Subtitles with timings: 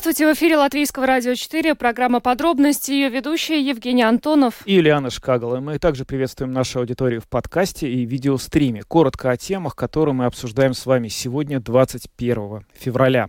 [0.00, 4.62] Здравствуйте, в эфире Латвийского радио 4, программа «Подробности», ее ведущая Евгений Антонов.
[4.64, 5.60] И Ильяна Шкагала.
[5.60, 8.82] Мы также приветствуем нашу аудиторию в подкасте и видеостриме.
[8.82, 13.28] Коротко о темах, которые мы обсуждаем с вами сегодня, 21 февраля.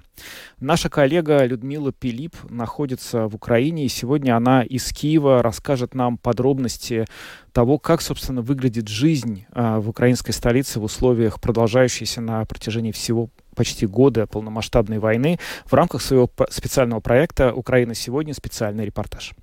[0.62, 7.06] Наша коллега Людмила Пилип находится в Украине, и сегодня она из Киева расскажет нам подробности
[7.54, 13.30] того, как, собственно, выглядит жизнь а, в украинской столице в условиях продолжающейся на протяжении всего
[13.56, 19.34] почти года полномасштабной войны в рамках своего специального проекта «Украина сегодня» специальный репортаж.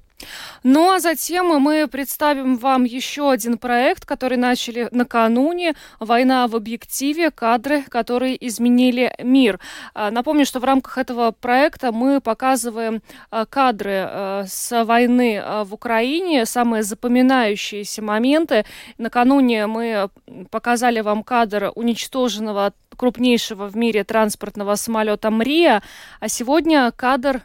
[0.63, 5.75] Ну а затем мы представим вам еще один проект, который начали накануне.
[6.01, 7.31] «Война в объективе.
[7.31, 9.61] Кадры, которые изменили мир».
[9.95, 15.75] А, напомню, что в рамках этого проекта мы показываем а, кадры а, с войны в
[15.75, 18.65] Украине, самые запоминающиеся моменты.
[18.99, 20.11] Накануне мы
[20.51, 25.83] показали вам кадр уничтоженного крупнейшего в мире транспортного самолета «Мрия»,
[26.21, 27.43] а сегодня кадр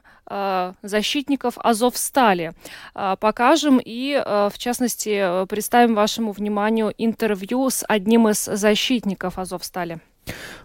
[0.81, 2.53] защитников Азовстали.
[2.95, 9.99] Э, покажем и, э, в частности, представим вашему вниманию интервью с одним из защитников Азовстали.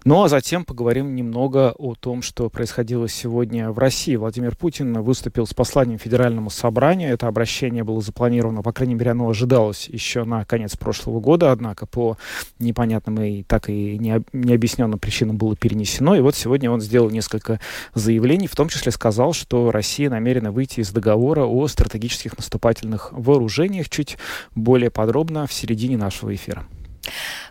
[0.05, 4.17] Ну а затем поговорим немного о том, что происходило сегодня в России.
[4.17, 7.13] Владимир Путин выступил с посланием Федеральному собранию.
[7.13, 11.87] Это обращение было запланировано, по крайней мере, оно ожидалось еще на конец прошлого года, однако
[11.87, 12.17] по
[12.59, 13.99] непонятным и так и
[14.33, 16.15] необъясненным причинам было перенесено.
[16.15, 17.61] И вот сегодня он сделал несколько
[17.95, 23.89] заявлений, в том числе сказал, что Россия намерена выйти из договора о стратегических наступательных вооружениях
[23.89, 24.17] чуть
[24.55, 26.65] более подробно в середине нашего эфира.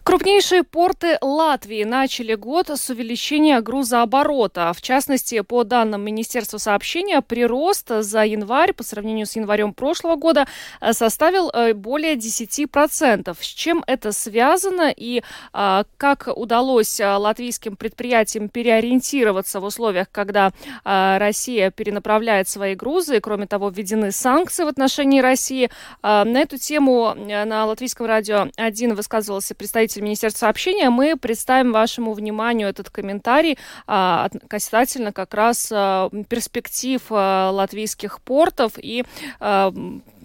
[0.04, 4.72] Крупнейшие порты Латвии начали год с увеличения грузооборота.
[4.74, 10.48] В частности, по данным Министерства сообщения, прирост за январь по сравнению с январем прошлого года
[10.80, 13.36] э, составил э, более 10%.
[13.40, 15.24] С чем это связано и
[15.54, 20.52] а, как удалось э, латвийским предприятиям переориентироваться в условиях, когда
[20.84, 25.70] а, Россия перенаправляет свои грузы, кроме того, введены санкции в отношении России.
[26.02, 31.72] А, на эту тему на Латвийском радио 1 высказывался представитель представитель Министерства сообщения, мы представим
[31.72, 39.06] вашему вниманию этот комментарий а, касательно как раз а, перспектив а, латвийских портов и
[39.40, 39.74] а,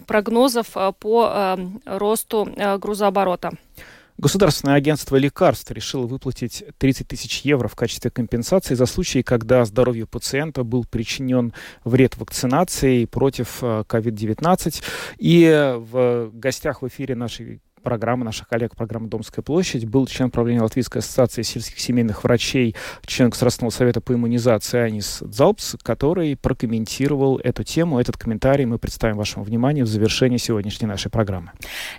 [0.07, 3.51] прогнозов а, по а, росту а, грузооборота.
[4.17, 10.07] Государственное агентство лекарств решило выплатить 30 тысяч евро в качестве компенсации за случаи, когда здоровью
[10.07, 14.81] пациента был причинен вред вакцинации против COVID-19.
[14.81, 20.31] А, и в гостях в эфире нашей программы наших коллег, программы «Домская площадь», был член
[20.31, 27.37] правления Латвийской ассоциации сельских семейных врачей, член Государственного совета по иммунизации Анис Дзалпс, который прокомментировал
[27.37, 27.99] эту тему.
[27.99, 31.51] Этот комментарий мы представим вашему вниманию в завершении сегодняшней нашей программы.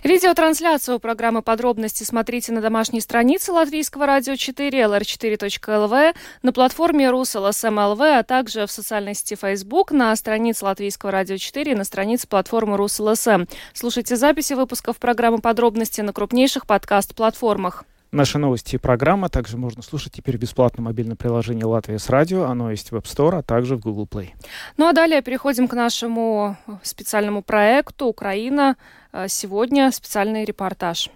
[0.03, 8.23] Видеотрансляцию программы «Подробности» смотрите на домашней странице Латвийского радио 4, lr4.lv, на платформе РусЛСМЛВ, а
[8.23, 13.45] также в социальной сети Facebook, на странице Латвийского радио 4 на странице платформы РусЛСМ.
[13.73, 17.83] Слушайте записи выпусков программы «Подробности» подробности на крупнейших подкаст-платформах.
[18.11, 22.45] Наши новости и программа также можно слушать теперь в бесплатном мобильном приложении «Латвия с радио».
[22.45, 24.29] Оно есть в App Store, а также в Google Play.
[24.77, 28.77] Ну а далее переходим к нашему специальному проекту «Украина».
[29.11, 31.09] Э, сегодня специальный репортаж.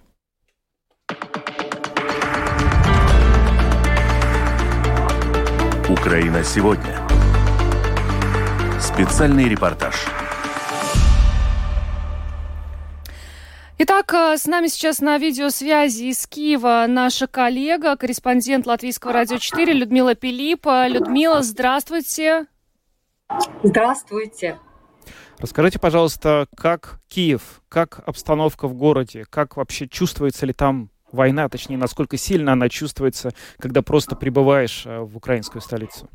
[5.87, 7.07] «Украина сегодня».
[8.81, 10.18] Специальный репортаж.
[13.81, 19.71] Итак, э, с нами сейчас на видеосвязи из Киева наша коллега, корреспондент Латвийского радио 4
[19.71, 20.85] Людмила Пилипа.
[20.89, 22.47] Людмила, здравствуйте.
[23.63, 24.59] Здравствуйте.
[25.37, 31.77] Расскажите, пожалуйста, как Киев, как обстановка в городе, как вообще чувствуется ли там война, точнее,
[31.77, 36.09] насколько сильно она чувствуется, когда просто прибываешь э, в украинскую столицу?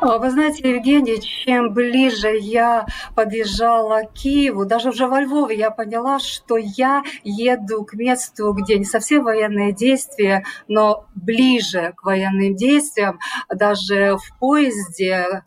[0.00, 5.70] А, вы знаете, Евгений, чем ближе я подъезжала к Киеву, даже уже во Львове я
[5.70, 12.54] поняла, что я еду к месту, где не совсем военные действия, но ближе к военным
[12.54, 13.18] действиям.
[13.48, 15.42] Даже в поезде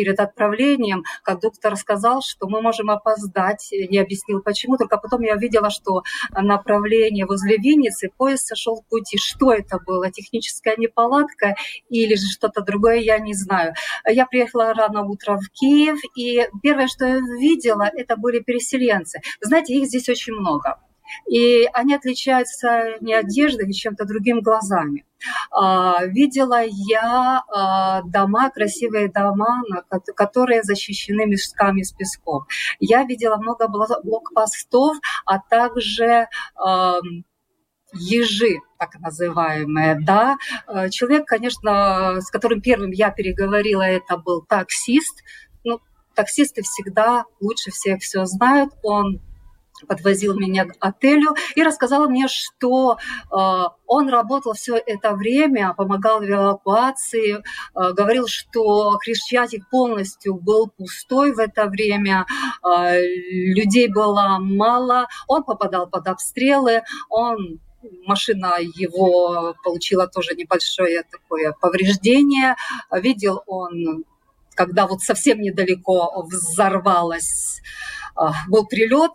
[0.00, 5.34] перед отправлением, как доктор сказал, что мы можем опоздать, не объяснил почему, только потом я
[5.34, 9.18] увидела, что направление возле Винницы, поезд сошел в пути.
[9.18, 10.10] Что это было?
[10.10, 11.54] Техническая неполадка
[11.90, 13.74] или же что-то другое, я не знаю.
[14.08, 19.20] Я приехала рано утром в Киев, и первое, что я видела, это были переселенцы.
[19.42, 20.78] знаете, их здесь очень много.
[21.28, 25.04] И они отличаются не одеждой, ни чем-то другим глазами.
[25.50, 29.62] А, видела я а, дома, красивые дома,
[30.16, 32.46] которые защищены мешками с песком.
[32.78, 34.96] Я видела много блокпостов,
[35.26, 36.28] а также
[37.92, 40.36] ежи, так называемые, да.
[40.90, 45.22] Человек, конечно, с которым первым я переговорила, это был таксист.
[45.64, 45.80] Ну,
[46.14, 48.72] таксисты всегда лучше всех все знают.
[48.82, 49.20] Он
[49.86, 52.98] подвозил меня к отелю и рассказал мне, что
[53.30, 53.36] э,
[53.86, 57.40] он работал все это время, помогал в эвакуации, э,
[57.74, 62.26] говорил, что Хрещатик полностью был пустой в это время,
[62.62, 67.60] э, людей было мало, он попадал под обстрелы, он
[68.06, 72.56] машина его получила тоже небольшое такое повреждение.
[72.92, 74.04] Видел он,
[74.54, 77.62] когда вот совсем недалеко взорвалась
[78.48, 79.12] был прилет.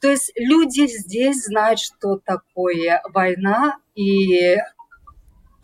[0.00, 4.56] То есть люди здесь знают, что такое война, и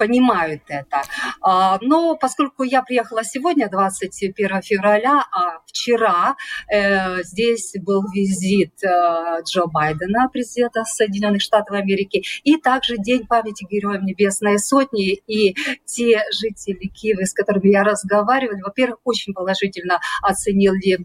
[0.00, 1.02] понимают это.
[1.42, 6.36] А, но поскольку я приехала сегодня, 21 февраля, а вчера
[6.72, 13.66] э, здесь был визит э, Джо Байдена, президента Соединенных Штатов Америки, и также День памяти
[13.70, 15.54] Героям Небесной Сотни, и
[15.84, 21.04] те жители Киева, с которыми я разговаривала, во-первых, очень положительно оценили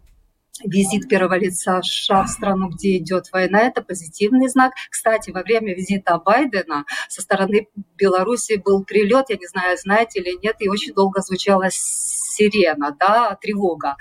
[0.64, 4.74] визит первого лица США в страну, где идет война, это позитивный знак.
[4.90, 7.68] Кстати, во время визита Байдена со стороны
[7.98, 13.38] Беларуси был прилет, я не знаю, знаете или нет, и очень долго звучала сирена, да,
[13.42, 13.96] тревога.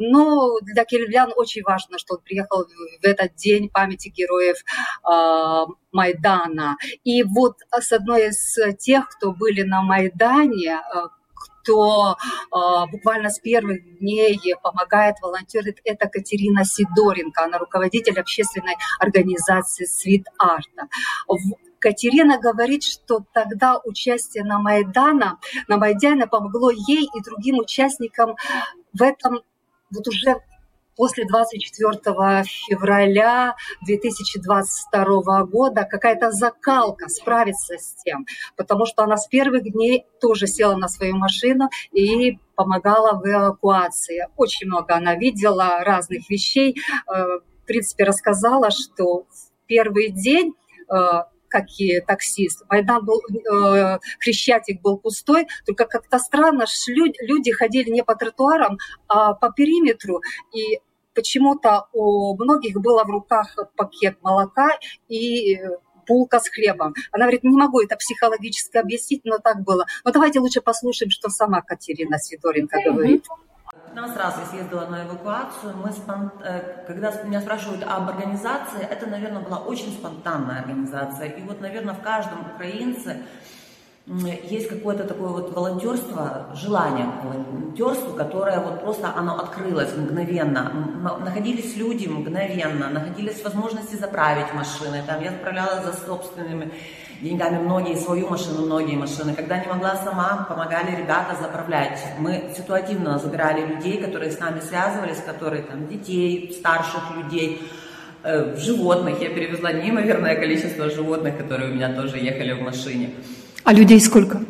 [0.00, 4.56] Но для киевлян очень важно, что он приехал в этот день памяти героев
[5.04, 6.76] э, Майдана.
[7.04, 11.17] И вот с одной из тех, кто были на Майдане, э,
[11.68, 19.84] кто э, буквально с первых дней помогает, волонтерит, это Катерина Сидоренко, она руководитель общественной организации
[19.84, 20.88] «Свит Арта».
[21.78, 25.38] Катерина говорит, что тогда участие на Майдана,
[25.68, 28.34] на Майдане помогло ей и другим участникам
[28.92, 29.42] в этом
[29.90, 30.40] вот уже
[30.98, 33.54] после 24 февраля
[33.86, 40.76] 2022 года какая-то закалка справиться с тем, потому что она с первых дней тоже села
[40.76, 44.26] на свою машину и помогала в эвакуации.
[44.36, 46.76] Очень много она видела разных вещей.
[47.06, 50.54] Э, в принципе, рассказала, что в первый день
[50.92, 50.96] э,
[51.48, 52.64] как и таксист.
[52.68, 59.32] Майдан был, э, Хрещатик был пустой, только как-то странно, люди ходили не по тротуарам, а
[59.32, 60.20] по периметру,
[60.52, 60.80] и
[61.18, 64.70] почему-то у многих было в руках пакет молока
[65.08, 65.58] и
[66.06, 66.94] булка с хлебом.
[67.10, 69.84] Она говорит, не могу это психологически объяснить, но так было.
[70.04, 73.26] Но давайте лучше послушаем, что сама Катерина Сидоренко говорит.
[73.86, 75.76] 15 раз я съездила на эвакуацию.
[75.76, 76.30] Мы спон...
[76.44, 81.30] Э, когда меня спрашивают об организации, это, наверное, была очень спонтанная организация.
[81.30, 83.16] И вот, наверное, в каждом украинце
[84.08, 90.72] есть какое-то такое вот волонтерство, желание к волонтерству, которое вот просто оно открылось мгновенно.
[91.22, 95.02] Находились люди мгновенно, находились возможности заправить машины.
[95.06, 96.72] Там я заправляла за собственными
[97.20, 99.34] деньгами многие, свою машину, многие машины.
[99.34, 102.00] Когда не могла сама, помогали ребята заправлять.
[102.18, 107.60] Мы ситуативно забирали людей, которые с нами связывались, которые там детей, старших людей,
[108.22, 109.20] э, животных.
[109.20, 113.10] Я перевезла неимоверное количество животных, которые у меня тоже ехали в машине.
[113.64, 114.40] А людей сколько?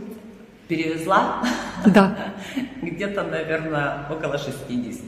[0.69, 1.43] Перевезла?
[1.87, 2.17] Да.
[2.83, 5.03] Где-то, наверное, около 60.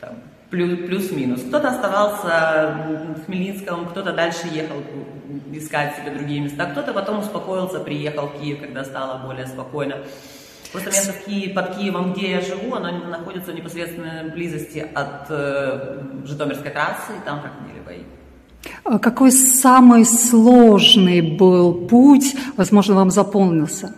[0.00, 0.14] Там,
[0.50, 1.42] плюс-минус.
[1.42, 4.82] Кто-то оставался в Хмельницком, кто-то дальше ехал
[5.52, 9.98] искать себе другие места, кто-то потом успокоился, приехал в Киев, когда стало более спокойно.
[10.72, 15.26] Просто место в Киеве, под Киевом, где я живу, оно находится в непосредственной близости от
[15.28, 18.02] э, Житомирской трассы, и там проходили бои.
[18.84, 23.94] А какой самый сложный был путь, возможно, вам заполнился?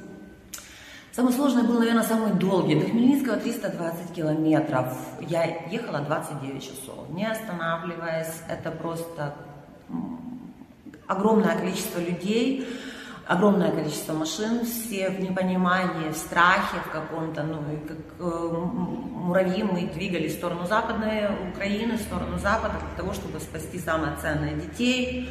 [1.13, 2.75] Самый сложный был, наверное, самый долгий.
[2.75, 4.97] До Хмельницкого 320 километров.
[5.21, 8.33] Я ехала 29 часов, не останавливаясь.
[8.49, 9.35] Это просто
[11.07, 12.67] огромное количество людей
[13.33, 18.49] огромное количество машин, все в непонимании, в страхе в каком-то, ну, и как э,
[19.23, 24.17] муравьи мы двигались в сторону западной Украины, в сторону запада, для того, чтобы спасти самое
[24.21, 25.31] ценное детей,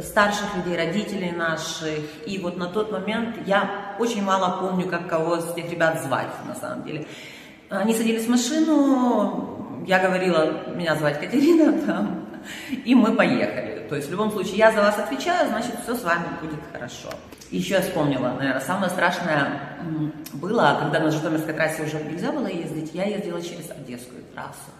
[0.00, 2.26] старших людей, родителей наших.
[2.26, 6.30] И вот на тот момент я очень мало помню, как кого из этих ребят звать,
[6.46, 7.06] на самом деле.
[7.68, 12.23] Они садились в машину, я говорила, меня звать Катерина, там,
[12.70, 13.86] и мы поехали.
[13.88, 17.10] То есть в любом случае я за вас отвечаю, значит все с вами будет хорошо.
[17.50, 19.60] Еще я вспомнила, наверное, самое страшное
[20.32, 24.70] было, когда на Житомирской трассе уже нельзя было ездить, я ездила через Одесскую трассу.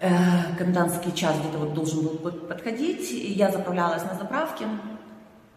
[0.00, 0.10] э,
[0.58, 4.66] комендантский час где-то вот должен был подходить, и я заправлялась на заправке.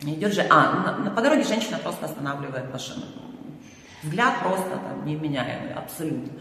[0.01, 3.03] Идет же, а, на, по дороге женщина просто останавливает машину.
[4.03, 6.39] Взгляд просто там невменяемый, абсолютно.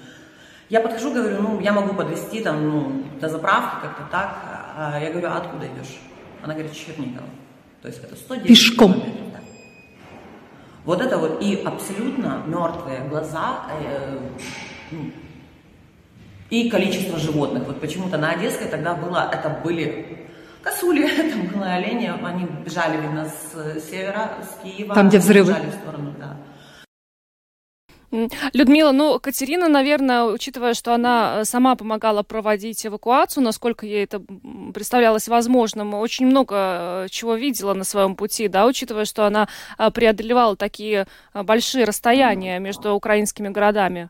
[0.68, 4.36] Я подхожу, говорю, ну, я могу подвести там, ну, до заправки как-то так.
[4.80, 5.98] А я говорю, а откуда идешь?
[6.40, 7.26] Она говорит, Чернигова.
[7.82, 8.92] То есть это 110 Пешком.
[8.92, 9.32] километров.
[9.32, 9.40] Да.
[10.84, 14.18] Вот это вот и абсолютно мертвые глаза, э,
[14.92, 15.10] ну,
[16.50, 17.66] и количество животных.
[17.66, 20.28] Вот почему-то на Одесской тогда было, это были
[20.62, 24.94] косули, это были олени, они бежали, видно, с севера, с Киева.
[24.94, 25.54] Там, где взрывы.
[25.54, 26.36] Бежали в сторону, да.
[28.10, 34.22] Людмила, ну, Катерина, наверное, учитывая, что она э, сама помогала проводить эвакуацию, насколько ей это
[34.72, 39.48] представлялось возможным, очень много э, чего видела на своем пути, да, учитывая, что она
[39.78, 44.08] э, преодолевала такие большие расстояния между украинскими городами.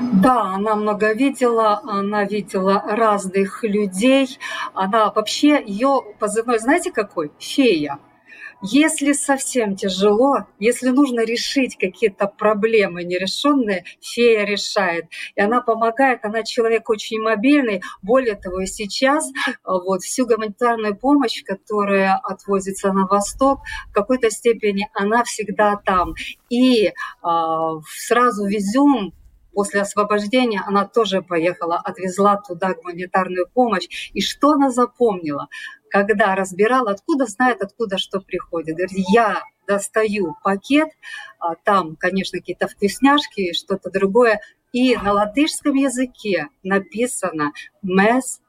[0.00, 4.38] Да, она много видела, она видела разных людей.
[4.72, 7.32] Она вообще, ее позывной, знаете какой?
[7.38, 7.98] Фея.
[8.66, 15.04] Если совсем тяжело, если нужно решить какие-то проблемы нерешенные, фея решает.
[15.34, 17.82] И она помогает, она человек очень мобильный.
[18.00, 19.30] Более того, сейчас
[19.64, 26.14] вот, всю гуманитарную помощь, которая отвозится на восток, в какой-то степени она всегда там.
[26.48, 26.92] И э,
[27.22, 29.12] сразу везем
[29.52, 34.10] после освобождения она тоже поехала, отвезла туда гуманитарную помощь.
[34.14, 35.48] И что она запомнила?
[35.94, 38.74] Когда разбирала, откуда знает, откуда что приходит.
[38.74, 40.88] Говорит, я достаю пакет,
[41.38, 44.40] а там, конечно, какие-то вкусняшки, что-то другое,
[44.72, 47.52] и на латышском языке написано
[47.84, 48.40] «mes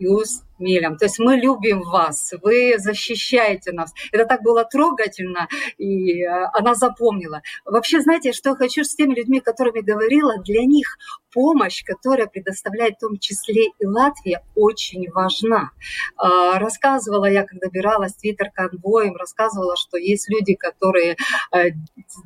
[0.00, 0.96] jūs милям.
[0.96, 3.92] То есть мы любим вас, вы защищаете нас.
[4.12, 7.42] Это так было трогательно, и э, она запомнила.
[7.64, 10.96] Вообще, знаете, что я хочу с теми людьми, которыми говорила, для них
[11.38, 15.70] помощь, которая предоставляет в том числе и Латвия, очень важна.
[16.16, 21.16] А, рассказывала я, когда добиралась Твиттер конвоем, рассказывала, что есть люди, которые
[21.54, 21.70] э,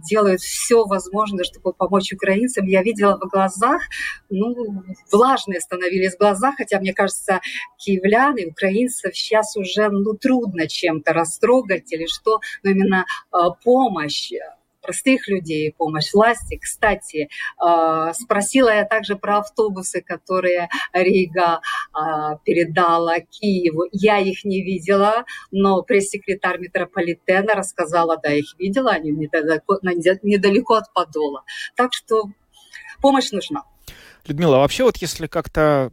[0.09, 2.65] делают все возможное, чтобы помочь украинцам.
[2.65, 3.83] Я видела в глазах,
[4.31, 7.41] ну, влажные становились глаза, хотя, мне кажется,
[7.77, 14.33] киевлян и украинцев сейчас уже, ну, трудно чем-то растрогать или что, но именно э, помощь
[14.83, 16.59] простых людей, помощь власти.
[16.61, 21.61] Кстати, а, спросила я также про автобусы, которые Рига
[21.93, 23.85] а, передала Киеву.
[23.93, 30.93] Я их не видела, но пресс-секретарь метрополитена рассказала, да, их видела, они недалеко, недалеко от
[30.93, 31.45] Подола.
[31.77, 32.25] Так что
[33.01, 33.65] помощь нужна.
[34.27, 35.91] Людмила, а вообще вот если как-то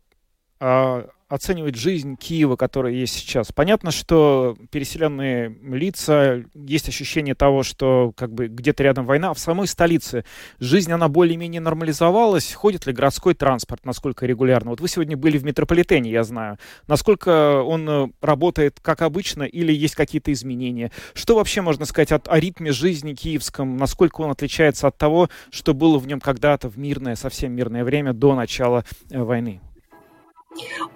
[1.29, 3.51] оценивать жизнь Киева, которая есть сейчас.
[3.51, 9.39] Понятно, что переселенные лица, есть ощущение того, что как бы где-то рядом война, а в
[9.39, 10.25] самой столице
[10.59, 12.53] жизнь, она более-менее нормализовалась.
[12.53, 14.71] Ходит ли городской транспорт, насколько регулярно?
[14.71, 16.57] Вот вы сегодня были в метрополитене, я знаю.
[16.87, 20.91] Насколько он э, работает как обычно или есть какие-то изменения?
[21.13, 23.77] Что вообще можно сказать о, о ритме жизни киевском?
[23.77, 28.13] Насколько он отличается от того, что было в нем когда-то в мирное, совсем мирное время
[28.13, 29.61] до начала э, войны?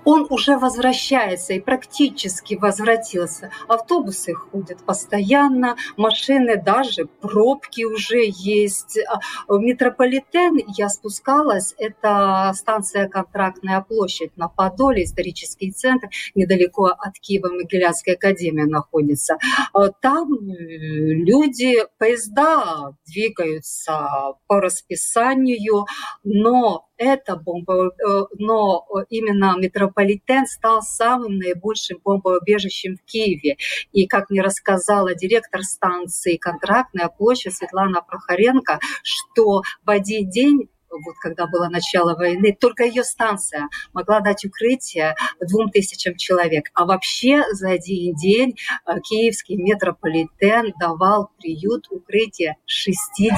[0.03, 3.51] Он уже возвращается и практически возвратился.
[3.67, 8.97] Автобусы ходят постоянно, машины даже, пробки уже есть.
[9.07, 17.19] А, в метрополитен я спускалась, это станция Контрактная площадь на Подоле, исторический центр, недалеко от
[17.19, 19.37] Киева Могилянская академия находится.
[19.71, 24.07] А, там люди, поезда двигаются
[24.47, 25.85] по расписанию,
[26.23, 33.57] но это бомба, э, но именно метрополитен стал самым наибольшим бомбоубежищем в Киеве.
[33.91, 40.69] И, как мне рассказала директор станции «Контрактная площадь» Светлана Прохоренко, что в один день
[41.01, 46.69] вот когда было начало войны, только ее станция могла дать укрытие двум тысячам человек.
[46.73, 53.31] А вообще за один день э, киевский метрополитен давал приют, укрытие 60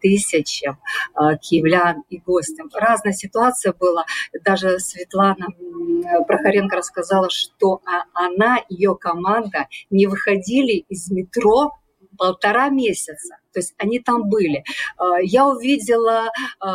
[0.00, 0.78] тысячам
[1.14, 2.68] э, киевлян и гостям.
[2.72, 4.04] Разная ситуация была.
[4.44, 5.48] Даже Светлана
[6.26, 11.72] Прохоренко рассказала, что а, она, ее команда не выходили из метро
[12.16, 13.38] полтора месяца.
[13.52, 14.64] То есть они там были.
[14.96, 16.30] А, я увидела
[16.60, 16.74] а,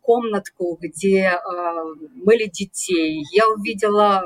[0.00, 3.24] комнатку, где а, мыли детей.
[3.32, 4.24] Я увидела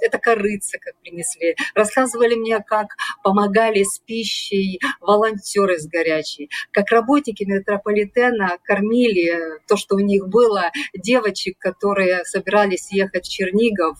[0.00, 1.56] это корыца, как принесли.
[1.74, 2.88] Рассказывали мне, как
[3.22, 10.70] помогали с пищей волонтеры с горячей, как работники метрополитена кормили то, что у них было,
[10.94, 13.98] девочек, которые собирались ехать в Чернигов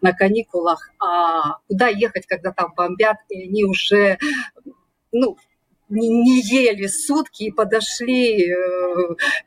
[0.00, 4.18] на каникулах, а куда ехать, когда там бомбят, и они уже
[5.12, 5.36] ну,
[5.88, 8.54] не, ели сутки и подошли э,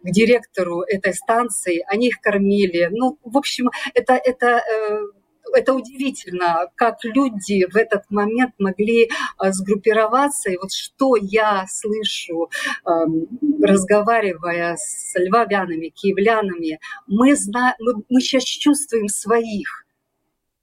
[0.02, 2.90] к директору этой станции, они их кормили.
[2.92, 5.00] Ну, в общем, это, это э,
[5.54, 10.50] это удивительно, как люди в этот момент могли а, сгруппироваться.
[10.50, 12.50] И вот что я слышу,
[13.62, 17.76] разговаривая с львовянами, киевлянами, мы, зна...
[17.80, 19.86] мы сейчас чувствуем своих.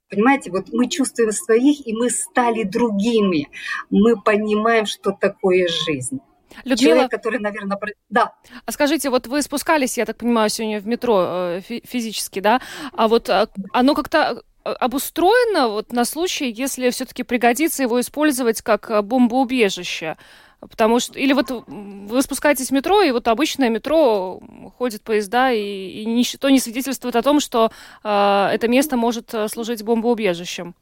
[0.09, 3.49] Понимаете, вот мы чувствуем своих, и мы стали другими.
[3.89, 6.19] Мы понимаем, что такое жизнь.
[6.63, 7.77] Людмила, Человек, который, наверное,
[8.09, 8.33] да.
[8.65, 12.59] А скажите, вот вы спускались, я так понимаю, сегодня в метро э, физически, да?
[12.93, 18.61] А вот а, оно как-то Э, обустроено вот на случай, если все-таки пригодится его использовать
[18.61, 20.17] как э, бомбоубежище?
[20.59, 24.41] Потому что, или вот вы спускаетесь в метро, и вот обычное метро
[24.77, 27.71] ходит поезда, и, и ничто не свидетельствует о том, что
[28.03, 30.75] э, это место может э, служить бомбоубежищем.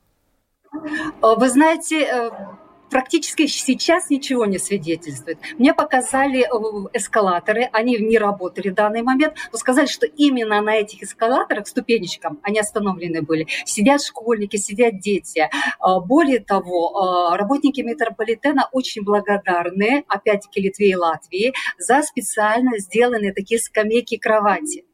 [1.21, 2.31] Вы знаете,
[2.89, 5.39] практически сейчас ничего не свидетельствует.
[5.57, 10.75] Мне показали э, эскалаторы, они не работали в данный момент, но сказали, что именно на
[10.75, 13.47] этих эскалаторах, ступенечкам, они остановлены были.
[13.65, 15.49] Сидят школьники, сидят дети.
[15.79, 23.33] А, более того, а, работники метрополитена очень благодарны, опять-таки, Литве и Латвии, за специально сделанные
[23.33, 24.86] такие скамейки-кровати.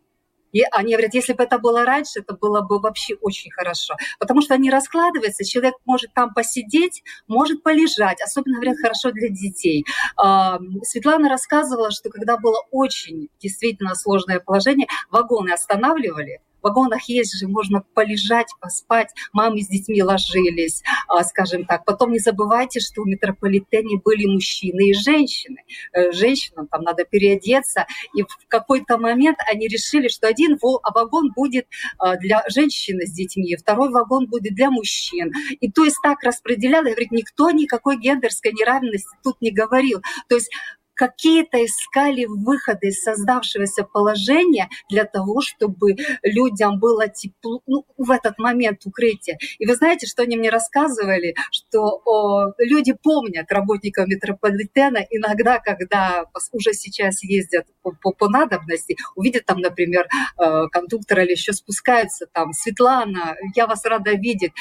[0.53, 3.95] И они говорят, если бы это было раньше, это было бы вообще очень хорошо.
[4.19, 8.22] Потому что они раскладываются, человек может там посидеть, может полежать.
[8.22, 9.86] Особенно, говорят, хорошо для детей.
[10.15, 17.48] А, Светлана рассказывала, что когда было очень действительно сложное положение, вагоны останавливали, вагонах есть же,
[17.48, 21.86] можно полежать, поспать, мамы с детьми ложились, а, скажем так.
[21.86, 25.63] Потом не забывайте, что в метрополитене были мужчины и женщины.
[25.93, 31.67] Э, женщинам там надо переодеться, и в какой-то момент они решили, что один вагон будет
[31.98, 35.32] а, для женщины с детьми, второй вагон будет для мужчин.
[35.60, 40.01] И то есть так распределяли, говорит, никто никакой гендерской неравности тут не говорил.
[40.27, 40.50] То есть
[40.96, 48.38] какие-то искали выходы из создавшегося положения для того, чтобы людям было тепло ну, в этот
[48.38, 49.38] момент укрытие.
[49.60, 56.26] И вы знаете, что они мне рассказывали, что о, люди помнят работников метрополитена иногда, когда
[56.52, 60.08] уже сейчас ездят по, по, по надобности, увидят там, например,
[60.38, 64.53] э, кондуктора или еще спускаются там, Светлана, я вас рада видеть.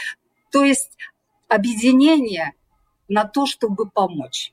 [0.50, 0.96] То есть
[1.48, 2.52] объединение
[3.08, 4.52] на то, чтобы помочь.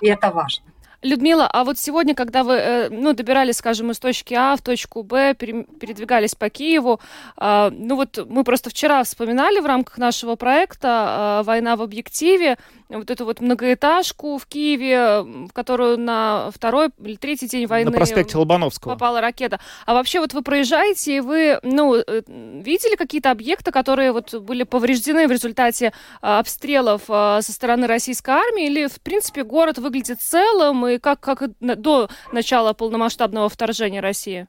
[0.00, 0.69] И это важно.
[1.02, 5.02] Людмила, а вот сегодня, когда вы э, ну, добирались, скажем, из точки А в точку
[5.02, 7.00] Б, передвигались по Киеву,
[7.38, 12.58] а, ну вот мы просто вчера вспоминали в рамках нашего проекта а, «Война в объективе»,
[12.90, 17.90] вот эту вот многоэтажку в Киеве, в которую на второй или третий день войны...
[17.90, 18.92] На проспекте Лобановского.
[18.92, 19.60] Попала ракета.
[19.86, 24.64] А вообще вот вы проезжаете, и вы, ну, э, видели какие-то объекты, которые вот были
[24.64, 30.89] повреждены в результате а, обстрелов со стороны российской армии, или, в принципе, город выглядит целым,
[30.90, 34.46] и как, как до начала полномасштабного вторжения России?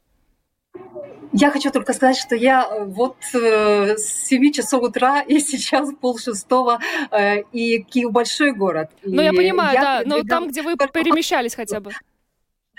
[1.34, 5.90] Я хочу только сказать, что я э, вот э, с 7 часов утра и сейчас
[6.02, 8.90] пол шестого, э, и Киев большой город.
[9.04, 11.92] Ну, я понимаю, я да, но там, где вы перемещались хотя бы.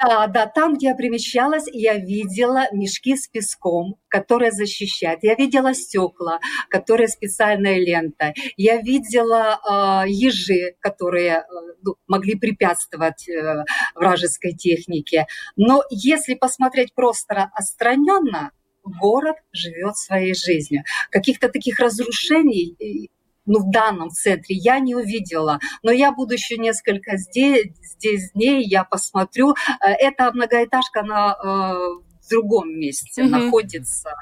[0.03, 5.21] Да, да, там, где я примещалась, я видела мешки с песком, которые защищают.
[5.23, 8.35] Я видела стекла, которые специальная лента.
[8.57, 9.61] Я видела
[10.05, 11.45] э, ежи, которые э,
[11.83, 15.27] ну, могли препятствовать э, вражеской технике.
[15.55, 18.51] Но если посмотреть просто отстраненно,
[18.83, 20.83] город живет своей жизнью.
[21.11, 23.09] Каких-то таких разрушений
[23.47, 25.59] ну, в данном центре я не увидела.
[25.83, 29.55] Но я буду еще несколько здесь, здесь дней, я посмотрю.
[29.81, 33.29] Э, эта многоэтажка, на э, в другом месте mm-hmm.
[33.29, 34.15] находится.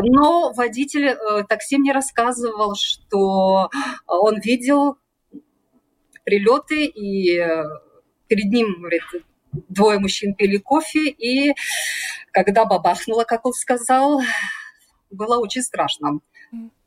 [0.00, 3.70] Но водитель э, такси мне рассказывал, что
[4.06, 4.96] он видел
[6.24, 7.44] прилеты, и
[8.28, 9.02] перед ним, говорит,
[9.68, 11.52] двое мужчин пили кофе, и
[12.32, 14.22] когда бабахнуло, как он сказал,
[15.10, 16.20] было очень страшно.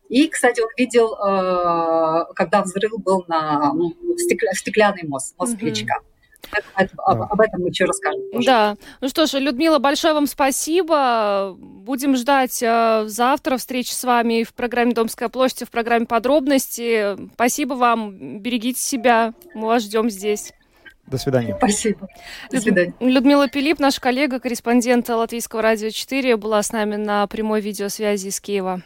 [0.09, 3.95] И, кстати, он видел, э, когда взрыв был на ну,
[4.53, 5.95] стеклянный мост, мост Кличка.
[6.75, 8.21] Об, об этом мы еще расскажем.
[8.31, 8.45] Позже.
[8.45, 8.77] Да.
[9.01, 11.55] Ну что ж, Людмила, большое вам спасибо.
[11.57, 17.17] Будем ждать э, завтра встречи с вами в программе «Домская площадь», в программе «Подробности».
[17.33, 18.39] Спасибо вам.
[18.39, 19.33] Берегите себя.
[19.53, 20.53] Мы вас ждем здесь.
[21.07, 21.55] До свидания.
[21.57, 22.07] Спасибо.
[22.51, 22.93] До свидания.
[22.99, 28.39] Людмила Пилип, наш коллега, корреспондент Латвийского радио 4, была с нами на прямой видеосвязи из
[28.39, 28.81] Киева.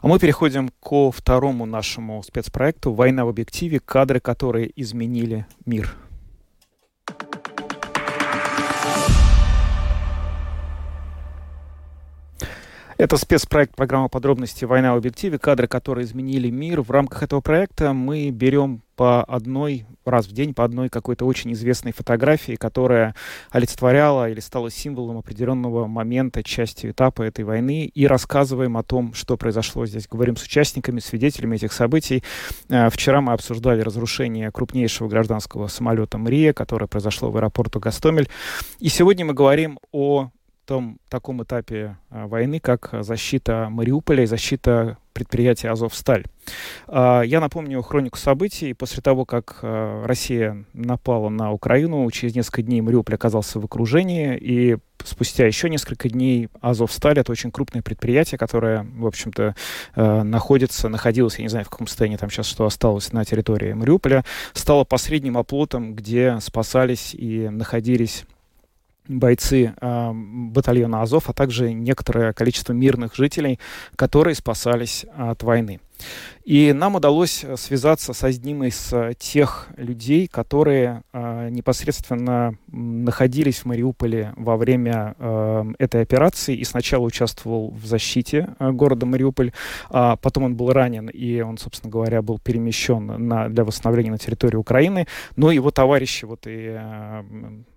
[0.00, 3.80] А мы переходим ко второму нашему спецпроекту «Война в объективе.
[3.80, 5.96] Кадры, которые изменили мир».
[13.02, 16.82] Это спецпроект программы подробности «Война в объективе», кадры, которые изменили мир.
[16.82, 21.52] В рамках этого проекта мы берем по одной, раз в день, по одной какой-то очень
[21.52, 23.16] известной фотографии, которая
[23.50, 29.36] олицетворяла или стала символом определенного момента, части этапа этой войны, и рассказываем о том, что
[29.36, 30.06] произошло здесь.
[30.06, 32.22] Говорим с участниками, свидетелями этих событий.
[32.68, 38.28] Э, вчера мы обсуждали разрушение крупнейшего гражданского самолета «Мрия», которое произошло в аэропорту Гастомель.
[38.78, 40.30] И сегодня мы говорим о
[40.66, 46.24] том таком этапе а, войны, как защита Мариуполя и защита предприятия «Азовсталь».
[46.86, 48.72] А, я напомню хронику событий.
[48.72, 54.36] После того, как а, Россия напала на Украину, через несколько дней Мариуполь оказался в окружении,
[54.36, 59.56] и спустя еще несколько дней «Азовсталь»— это очень крупное предприятие, которое, в общем-то,
[59.96, 64.24] находится, находилось, я не знаю, в каком состоянии там сейчас что осталось на территории Мариуполя,
[64.52, 68.24] стало посредним оплотом, где спасались и находились
[69.08, 73.58] бойцы э, батальона Азов, а также некоторое количество мирных жителей,
[73.96, 75.80] которые спасались от войны.
[76.44, 83.60] И нам удалось э, связаться с одним из э, тех людей, которые э, непосредственно находились
[83.60, 89.52] в Мариуполе во время э, этой операции и сначала участвовал в защите э, города Мариуполь,
[89.88, 94.18] а потом он был ранен и он, собственно говоря, был перемещен на, для восстановления на
[94.18, 95.06] территорию Украины.
[95.36, 97.22] Но его товарищи, вот и э,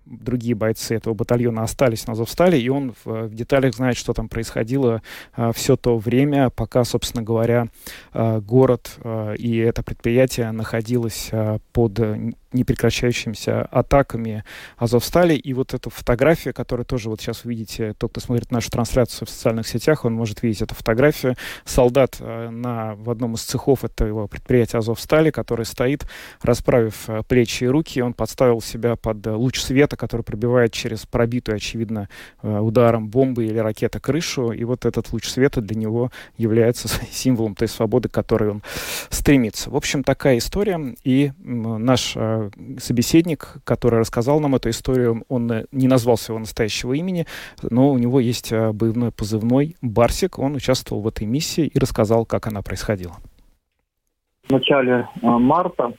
[0.06, 4.28] другие бойцы этого батальона остались на Азовстале, и он в, в деталях знает, что там
[4.28, 5.02] происходило
[5.36, 7.68] э, все то время, пока, собственно говоря,
[8.12, 12.00] э, город э, и это предприятие находилось э, под
[12.52, 14.44] непрекращающимися атаками
[14.76, 15.34] Азовстали.
[15.34, 19.26] И вот эта фотография, которую тоже вот сейчас вы видите, тот, кто смотрит нашу трансляцию
[19.26, 21.36] в социальных сетях, он может видеть эту фотографию.
[21.64, 26.06] Солдат э, на, в одном из цехов этого предприятия Азовстали, который стоит,
[26.42, 31.56] расправив э, плечи и руки, он подставил себя под луч света, который пробивает через пробитую,
[31.56, 32.08] очевидно,
[32.42, 34.52] э, ударом бомбы или ракеты крышу.
[34.52, 38.62] И вот этот луч света для него является символом той свободы, к которой он
[39.10, 39.70] стремится.
[39.70, 40.94] В общем, такая история.
[41.04, 42.16] И наш
[42.78, 47.26] собеседник, который рассказал нам эту историю, он э, не назвал своего настоящего имени,
[47.62, 50.38] но у него есть э, боевной позывной «Барсик».
[50.38, 53.14] Он участвовал в этой миссии и рассказал, как она происходила.
[54.48, 55.92] В начале э, марта,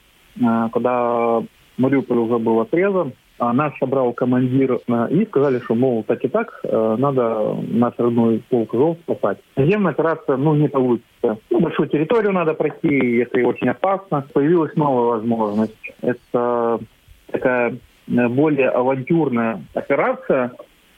[0.72, 1.44] когда
[1.78, 6.28] Мариуполь уже был отрезан, а нас собрал командир э, и сказали, что, мол, так и
[6.28, 9.38] так, э, надо наш родной полк Азов спасать.
[9.56, 11.38] Наземная операция, ну, не получится.
[11.50, 14.26] Ну, большую территорию надо пройти, это очень опасно.
[14.34, 15.94] Появилась новая возможность.
[16.02, 16.80] Это
[17.32, 20.54] такая э, более авантюрная операция,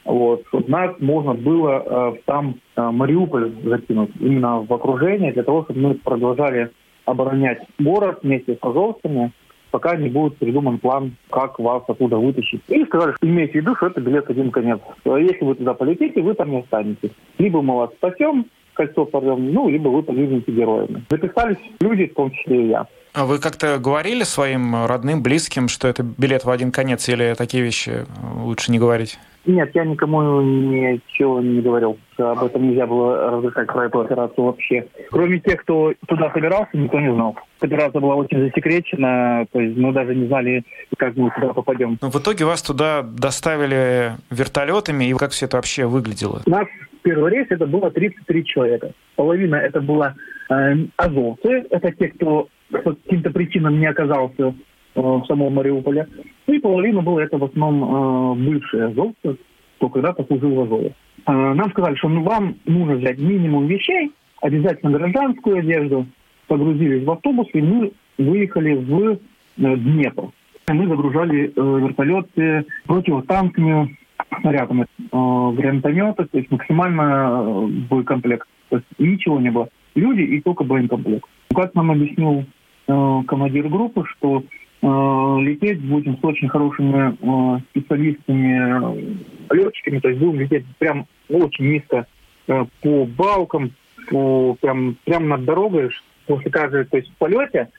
[0.06, 5.66] вот, чтобы нас можно было э, там э, Мариуполь закинуть, именно в окружение, для того,
[5.66, 6.72] чтобы мы продолжали
[7.06, 9.32] оборонять город вместе с азовцами,
[9.72, 12.62] пока не будет придуман план, как вас оттуда вытащить.
[12.68, 14.80] И сказали, что имейте в виду, что это билет один конец.
[15.06, 17.12] Если вы туда полетите, вы там не останетесь.
[17.38, 18.46] Либо мы вас спасем,
[18.80, 21.04] кольцо порвем, ну, либо вы погибнете героями.
[21.10, 22.88] Записались люди, в том числе и я.
[23.14, 27.62] А вы как-то говорили своим родным, близким, что это билет в один конец, или такие
[27.62, 28.06] вещи
[28.42, 29.20] лучше не говорить?
[29.46, 31.98] Нет, я никому ничего не говорил.
[32.18, 34.86] Об этом нельзя было разрешать про эту операцию вообще.
[35.10, 37.36] Кроме тех, кто туда собирался, никто не знал.
[37.60, 40.64] Операция была очень засекречена, то есть мы даже не знали,
[40.98, 41.98] как мы туда попадем.
[42.02, 46.42] Но в итоге вас туда доставили вертолетами, и как все это вообще выглядело?
[46.46, 46.68] Нас
[47.10, 48.92] первый рейс это было 33 человека.
[49.16, 50.16] Половина это было
[50.50, 54.54] э, азовцы, это те, кто по каким-то причинам не оказался
[54.96, 56.08] Э, в самом Мариуполе.
[56.48, 59.38] Ну и половина было это в основном э, бывшие азовцы,
[59.78, 60.94] кто когда-то служил в Азове.
[61.28, 66.08] Э, нам сказали, что ну, вам нужно взять минимум вещей, обязательно гражданскую одежду,
[66.48, 69.20] погрузились в автобус, и мы выехали в
[69.58, 70.30] Днепр.
[70.72, 73.98] Мы загружали вертолеты противотанками,
[74.42, 78.48] снарядами, гранатометы, то есть максимально боекомплект.
[78.70, 79.70] То есть ничего не было.
[79.96, 81.26] Люди и только боекомплект.
[81.54, 82.46] Как нам объяснил
[82.86, 84.44] командир группы, что
[84.82, 89.20] Э, лететь будем с очень хорошими э, специалистами,
[89.54, 92.08] летчиками, то есть будем лететь прям очень низко
[92.48, 93.72] э, по балкам,
[94.10, 95.90] по, прям, прям над дорогой,
[96.28, 97.70] после каждой, то есть в полете,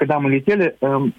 [0.00, 0.74] когда мы летели,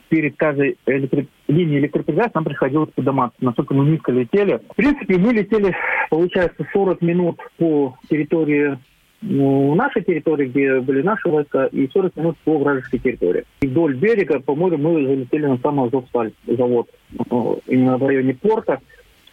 [0.09, 1.27] перед каждой электри...
[1.47, 4.59] линией электропередач нам приходилось подниматься, насколько мы низко летели.
[4.71, 5.75] В принципе, мы летели,
[6.09, 8.79] получается, 40 минут по территории
[9.21, 13.43] ну, нашей территории, где были наши войска, и 40 минут по вражеской территории.
[13.61, 16.89] И вдоль берега, по морю, мы залетели на самый Азовсталь, завод,
[17.19, 18.79] э, именно в районе порта.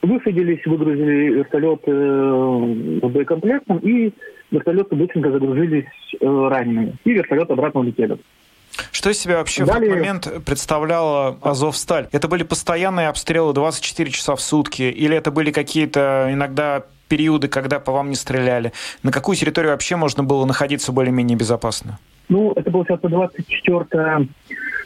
[0.03, 4.13] Высадились, выгрузили вертолеты э, боекомплектом, и
[4.51, 5.87] вертолеты быстренько загрузились
[6.21, 6.97] э, ранеными.
[7.05, 8.19] И вертолет обратно улетели.
[8.93, 9.91] Что из себя вообще Далее...
[9.91, 12.09] в тот момент представляла Азовсталь?
[12.13, 14.83] Это были постоянные обстрелы 24 часа в сутки?
[14.83, 18.73] Или это были какие-то иногда периоды, когда по вам не стреляли?
[19.03, 21.99] На какую территорию вообще можно было находиться более-менее безопасно?
[22.29, 24.29] Ну, это получается 24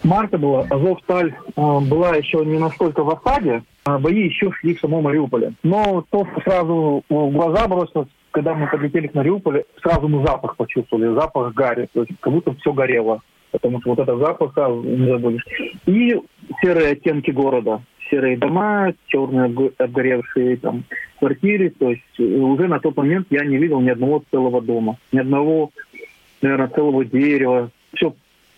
[0.05, 0.67] марта было.
[0.71, 5.55] Азовсталь э, была еще не настолько в осаде, а бои еще шли в самом Мариуполе.
[5.63, 10.57] Но то, что сразу в глаза бросилось, когда мы подлетели к Мариуполю, сразу мы запах
[10.57, 13.21] почувствовали, запах гари, то есть как будто все горело.
[13.53, 15.45] Потому что вот этот запах, а, не забудешь.
[15.87, 16.19] И
[16.63, 17.83] серые оттенки города.
[18.11, 20.85] Серые дома, черные обгоревшие там
[21.19, 21.71] квартиры.
[21.71, 25.71] То есть уже на тот момент я не видел ни одного целого дома, ни одного,
[26.41, 27.71] наверное, целого дерева.
[27.95, 28.15] Все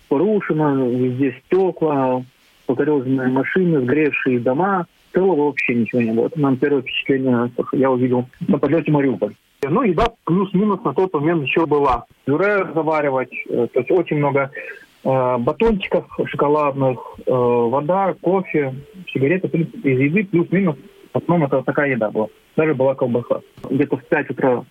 [0.08, 2.24] порушено, везде стекла,
[2.66, 4.86] покореженные машины, сгоревшие дома.
[5.12, 6.26] Целого вообще ничего не было.
[6.26, 9.34] Это нам первое впечатление, я увидел на подлете Мариуполь.
[9.68, 12.04] Ну, еда плюс-минус на тот момент еще была.
[12.24, 18.74] Пюре заваривать, э, то есть очень много э, батончиков шоколадных, э, вода, кофе,
[19.12, 20.76] сигареты, в принципе, из еды плюс-минус.
[21.12, 22.28] В основном это такая еда была.
[22.56, 23.40] Даже была колбаса.
[23.68, 24.64] Где-то в 5 утра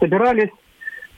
[0.00, 0.50] собирались,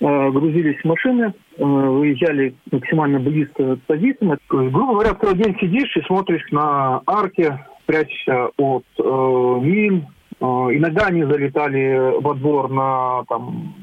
[0.00, 4.38] э, грузились в машины, э, выезжали максимально близко к позициям.
[4.48, 10.06] Грубо говоря, второй день сидишь и смотришь на арки, прячешься от э, мин,
[10.40, 13.74] Э, иногда они залетали во двор на там,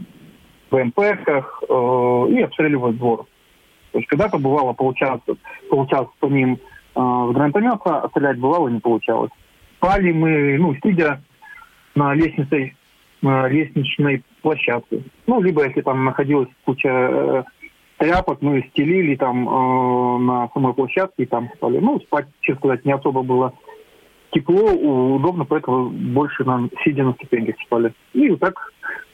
[0.72, 3.26] БМПках э, и обстреливали двор.
[3.98, 5.24] То есть когда-то бывало получалось,
[5.72, 9.32] получалось по ним э, с гранатомета стрелять, бывало не получалось.
[9.78, 11.20] Спали мы, ну, сидя
[11.96, 12.76] на лестнице,
[13.24, 15.02] на лестничной площадке.
[15.26, 17.44] Ну, либо если там находилась куча э,
[17.98, 21.80] тряпок, мы стелили там э, на самой площадке и там спали.
[21.80, 23.54] Ну, спать, честно сказать, не особо было
[24.30, 24.74] тепло,
[25.16, 27.96] удобно, поэтому больше нам сидя на ступеньках спали.
[28.14, 28.54] И вот так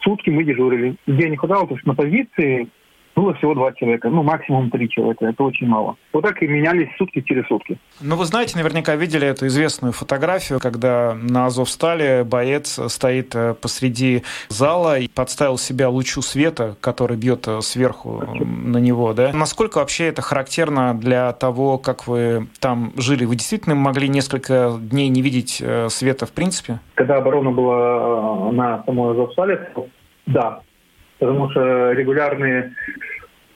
[0.02, 0.98] сутки мы дежурили.
[1.08, 2.68] Где не хватало, потому что на позиции
[3.16, 5.96] было всего два человека, ну, максимум три человека, это очень мало.
[6.12, 7.78] Вот так и менялись сутки через сутки.
[8.02, 14.24] Ну, вы знаете, наверняка видели эту известную фотографию, когда на Азовстале боец стоит э, посреди
[14.50, 19.32] зала и подставил себя лучу света, который бьет э, сверху на него, да?
[19.34, 23.26] Насколько вообще это характерно для того, как вы там жили?
[23.26, 26.80] Вы действительно могли несколько дней не видеть э, света в принципе?
[26.96, 29.70] Когда оборона была на самой Азовстале,
[30.26, 30.62] да,
[31.24, 32.74] потому что регулярные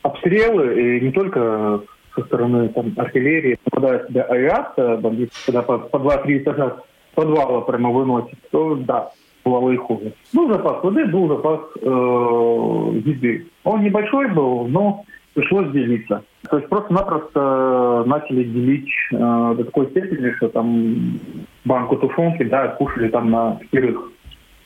[0.02, 1.82] обстрелы, и не только
[2.16, 6.78] со стороны там, артиллерии, попадает себе авиация, бомбит, когда по, по 2-3 этажа
[7.14, 9.12] подвала прямо выносит, то да,
[9.44, 10.14] бывало и хуже.
[10.34, 13.46] Был запас воды, был запас э, еды.
[13.66, 15.04] Он небольшой был, но
[15.34, 16.24] пришлось делиться.
[16.50, 21.20] То есть просто-напросто начали делить э, до такой степени, что там
[21.66, 24.10] банку тушенки, да, кушали там на пятерых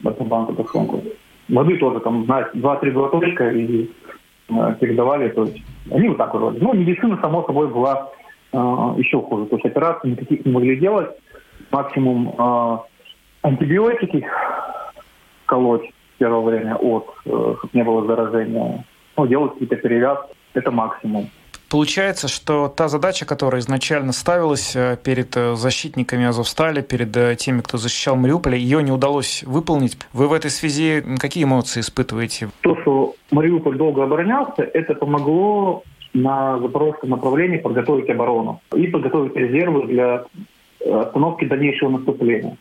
[0.03, 1.01] эту банку тушенку.
[1.51, 3.89] Воды тоже там, знаете, два-три глоточка и
[4.49, 5.29] э, передавали.
[5.29, 5.61] То есть
[5.91, 6.59] они вот так вроде.
[6.61, 8.09] Ну, медицина, само собой, была
[8.53, 8.57] э,
[8.97, 9.47] еще хуже.
[9.47, 11.09] То есть операции никаких не могли делать.
[11.69, 12.77] Максимум э,
[13.41, 14.25] антибиотики
[15.45, 18.85] колоть первое время от, э, чтобы не было заражения.
[19.17, 20.33] Ну, делать какие-то перевязки.
[20.53, 21.29] Это максимум.
[21.71, 27.61] Получается, что та задача, которая изначально ставилась э, перед э, защитниками Азовстали, перед э, теми,
[27.61, 29.97] кто защищал Мариуполь, ее не удалось выполнить.
[30.11, 32.49] Вы в этой связи какие эмоции испытываете?
[32.59, 39.87] То, что Мариуполь долго оборонялся, это помогло на запорожском направлении подготовить оборону и подготовить резервы
[39.87, 40.25] для
[40.85, 42.57] остановки дальнейшего наступления.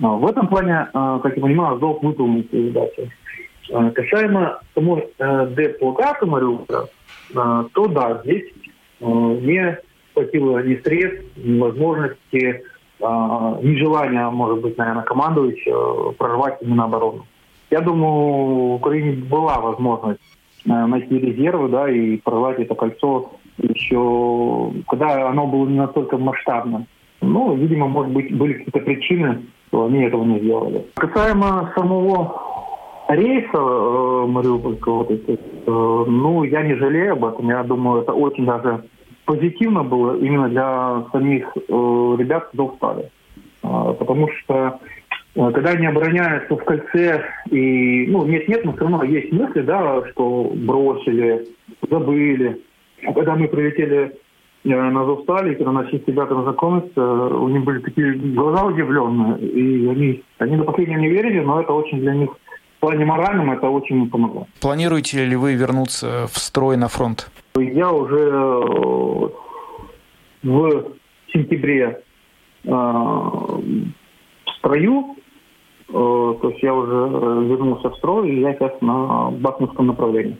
[0.00, 3.08] В этом плане, как я понимаю, Азов выполнил свою задачу.
[3.94, 5.06] Касаемо самой
[5.54, 6.86] деблокады Мариуполя, а,
[7.32, 8.44] то да, здесь
[9.00, 9.78] а, не
[10.14, 12.62] хватило ни средств, ни возможности,
[13.00, 17.26] а, ни желания, может быть, наверное, командующего прорвать именно оборону.
[17.70, 20.20] Я думаю, в Украине была возможность
[20.64, 26.86] найти резервы, да, и прорвать это кольцо еще, когда оно было не настолько масштабным.
[27.20, 30.84] Ну, видимо, может быть, были какие-то причины, что они этого не сделали.
[30.94, 32.51] Касаемо самого
[33.14, 37.48] рейса э, Мариупольского, вот э, ну, я не жалею об этом.
[37.48, 38.84] Я думаю, это очень даже
[39.24, 41.60] позитивно было именно для самих э,
[42.18, 43.10] ребят, кто встали.
[43.62, 44.78] Э, потому что
[45.34, 50.02] э, когда они обороняются в кольце, и, ну, нет-нет, но все равно есть мысли, да,
[50.10, 51.46] что бросили,
[51.88, 52.60] забыли.
[53.06, 54.12] А когда мы прилетели
[54.64, 59.88] э, на Зовстале, когда начали с ребятами знакомиться, у них были такие глаза удивленные, и
[59.88, 62.30] они, они до последнего не верили, но это очень для них
[62.82, 64.46] плане моральном это очень помогло.
[64.60, 67.30] Планируете ли вы вернуться в строй на фронт?
[67.56, 69.28] Я уже э,
[70.42, 70.84] в
[71.32, 72.02] сентябре
[72.64, 73.62] э, в
[74.58, 75.16] строю,
[75.88, 76.94] э, то есть я уже
[77.46, 80.36] вернулся в строй, и я сейчас на Бахмутском направлении.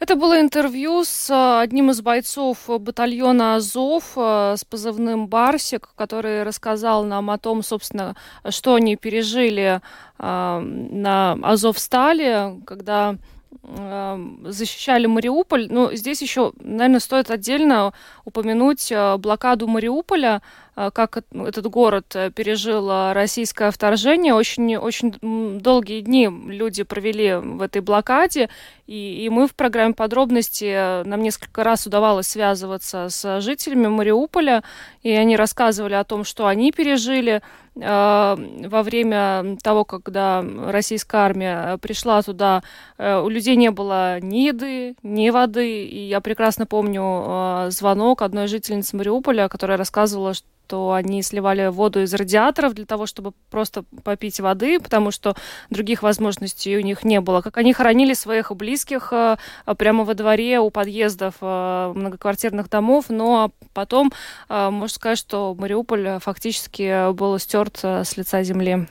[0.00, 6.42] Это было интервью с э, одним из бойцов батальона Азов э, с позывным Барсик, который
[6.42, 8.16] рассказал нам о том, собственно,
[8.48, 9.82] что они пережили
[10.18, 13.16] э, на Азовстале, когда
[13.62, 15.68] защищали Мариуполь.
[15.70, 17.92] Ну, здесь еще, наверное, стоит отдельно
[18.24, 20.40] упомянуть блокаду Мариуполя,
[20.74, 24.34] как ну, этот город пережил российское вторжение.
[24.34, 28.48] Очень, очень долгие дни люди провели в этой блокаде,
[28.90, 34.64] и, и мы в программе подробности, э, нам несколько раз удавалось связываться с жителями Мариуполя,
[35.04, 37.40] и они рассказывали о том, что они пережили
[37.76, 42.64] э, во время того, когда российская армия пришла туда,
[42.98, 45.84] э, у людей не было ни еды, ни воды.
[45.84, 50.34] И я прекрасно помню э, звонок одной жительницы Мариуполя, которая рассказывала,
[50.70, 55.34] что они сливали воду из радиаторов для того, чтобы просто попить воды, потому что
[55.68, 57.40] других возможностей у них не было.
[57.40, 59.36] Как они хоронили своих близких э,
[59.76, 64.12] прямо во дворе у подъездов э, многоквартирных домов, но потом
[64.48, 68.86] э, можно сказать, что Мариуполь фактически был стерт с лица земли.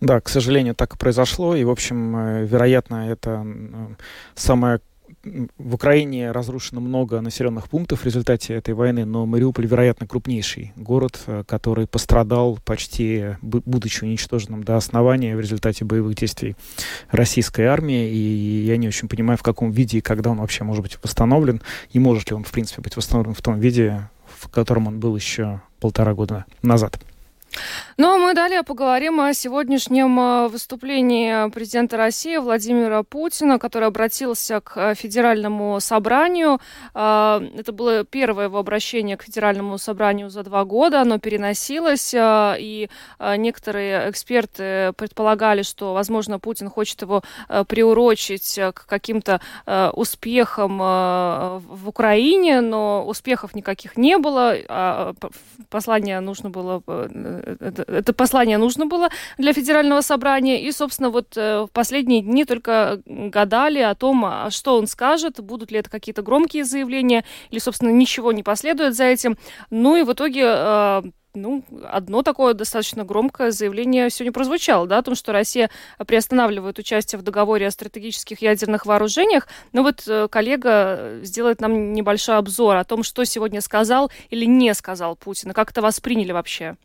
[0.00, 1.54] Да, к сожалению, так и произошло.
[1.54, 3.46] И, в общем, вероятно, это
[4.34, 4.80] самая
[5.58, 11.20] в Украине разрушено много населенных пунктов в результате этой войны, но Мариуполь, вероятно, крупнейший город,
[11.26, 16.56] э, который пострадал почти, будучи уничтоженным до основания в результате боевых действий
[17.10, 18.10] российской армии.
[18.10, 21.60] И я не очень понимаю, в каком виде и когда он вообще может быть восстановлен,
[21.90, 25.14] и может ли он, в принципе, быть восстановлен в том виде, в котором он был
[25.16, 27.00] еще полтора года назад.
[27.98, 34.60] Ну, а мы далее поговорим о сегодняшнем э, выступлении президента России Владимира Путина, который обратился
[34.60, 36.58] к э, федеральному собранию.
[36.94, 41.02] Э, это было первое его обращение к федеральному собранию за два года.
[41.02, 42.88] Оно переносилось, и
[43.20, 47.22] некоторые эксперты предполагали, что, возможно, Путин хочет его
[47.68, 49.40] приурочить к каким-то
[49.94, 54.56] успехам в Украине, но успехов никаких не было.
[54.68, 55.14] А,
[55.68, 56.82] послание нужно было
[57.42, 60.62] это, это послание нужно было для федерального собрания.
[60.62, 65.40] И, собственно, вот э, в последние дни только гадали о том, а что он скажет,
[65.40, 69.36] будут ли это какие-то громкие заявления, или, собственно, ничего не последует за этим.
[69.70, 71.02] Ну и в итоге э,
[71.34, 75.70] ну, одно такое достаточно громкое заявление сегодня прозвучало, да, о том, что Россия
[76.06, 79.48] приостанавливает участие в договоре о стратегических ядерных вооружениях.
[79.72, 84.74] Но вот э, коллега сделает нам небольшой обзор о том, что сегодня сказал или не
[84.74, 86.76] сказал Путин, и как это восприняли вообще.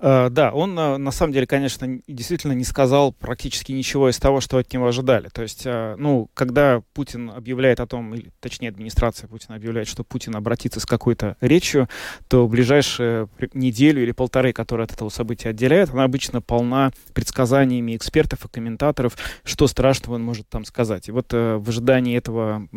[0.00, 4.40] Uh, да, он uh, на самом деле, конечно, действительно не сказал практически ничего из того,
[4.40, 5.28] что от него ожидали.
[5.28, 10.04] То есть, uh, ну, когда Путин объявляет о том, или, точнее, администрация Путина объявляет, что
[10.04, 11.88] Путин обратится с какой-то речью,
[12.28, 17.96] то в ближайшие неделю или полторы, которые от этого события отделяют, она обычно полна предсказаниями
[17.96, 21.08] экспертов и комментаторов, что страшного он может там сказать.
[21.08, 22.68] И вот в ожидании этого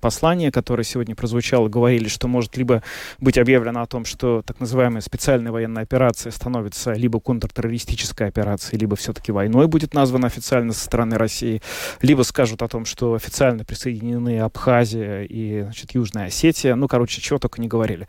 [0.00, 2.82] послания, которое сегодня прозвучало, говорили, что может либо
[3.18, 8.78] быть объявлено о том, что так называемая специальная военная операция операция становится либо контртеррористической операцией,
[8.80, 11.60] либо все-таки войной будет названа официально со стороны России,
[12.02, 16.74] либо скажут о том, что официально присоединены Абхазия и значит, Южная Осетия.
[16.74, 18.06] Ну, короче, чего только не говорили.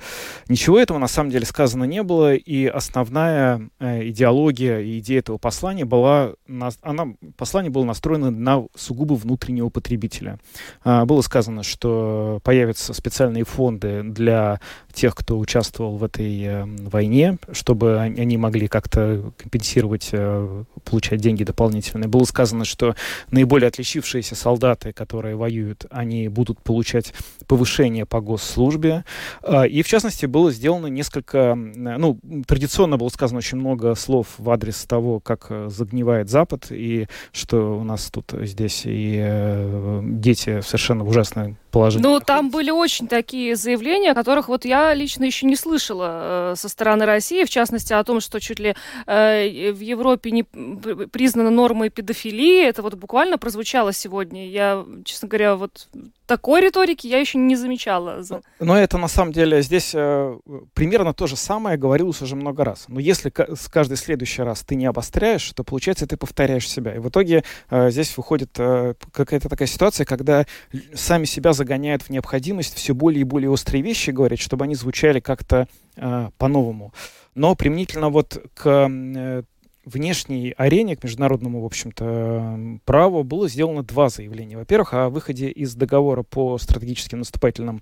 [0.48, 5.38] Ничего этого на самом деле сказано не было, и основная э, идеология и идея этого
[5.38, 10.40] послания была, на, она, послание было настроено на сугубо внутреннего потребителя.
[10.84, 14.60] А, было сказано, что появятся специальные фонды для
[14.94, 21.44] тех, кто участвовал в этой э, войне, чтобы они могли как-то компенсировать, э, получать деньги
[21.44, 22.08] дополнительные.
[22.08, 22.96] Было сказано, что
[23.32, 27.14] наиболее отличившиеся солдаты, которые воюют, они будут получать
[27.48, 29.04] повышение по госслужбе.
[29.44, 31.56] Э, и, в частности, было сделано несколько...
[31.56, 37.08] Ну, традиционно было сказано очень много слов в адрес того, как э, загнивает Запад, и
[37.32, 42.02] что у нас тут здесь и э, дети совершенно ужасной положить.
[42.02, 46.70] Ну, там были очень такие заявления, которых вот я лично еще не слышала э, со
[46.70, 51.90] стороны России, в частности, о том, что чуть ли э, в Европе не признана нормой
[51.90, 52.66] педофилии.
[52.66, 54.48] Это вот буквально прозвучало сегодня.
[54.50, 55.88] Я, честно говоря, вот
[56.30, 58.24] такой риторики я еще не замечала.
[58.60, 60.38] Но это на самом деле здесь э,
[60.76, 62.86] примерно то же самое говорилось уже много раз.
[62.88, 66.94] Но если с каждый следующий раз ты не обостряешь, то получается ты повторяешь себя.
[66.94, 70.46] И в итоге э, здесь выходит э, какая-то такая ситуация, когда
[70.94, 75.20] сами себя загоняют в необходимость все более и более острые вещи говорить, чтобы они звучали
[75.20, 76.94] как-то э, по-новому.
[77.34, 79.44] Но применительно вот к э,
[79.86, 84.58] внешней арене, к международному, в общем-то, праву было сделано два заявления.
[84.58, 87.82] Во-первых, о выходе из договора по стратегическим наступательным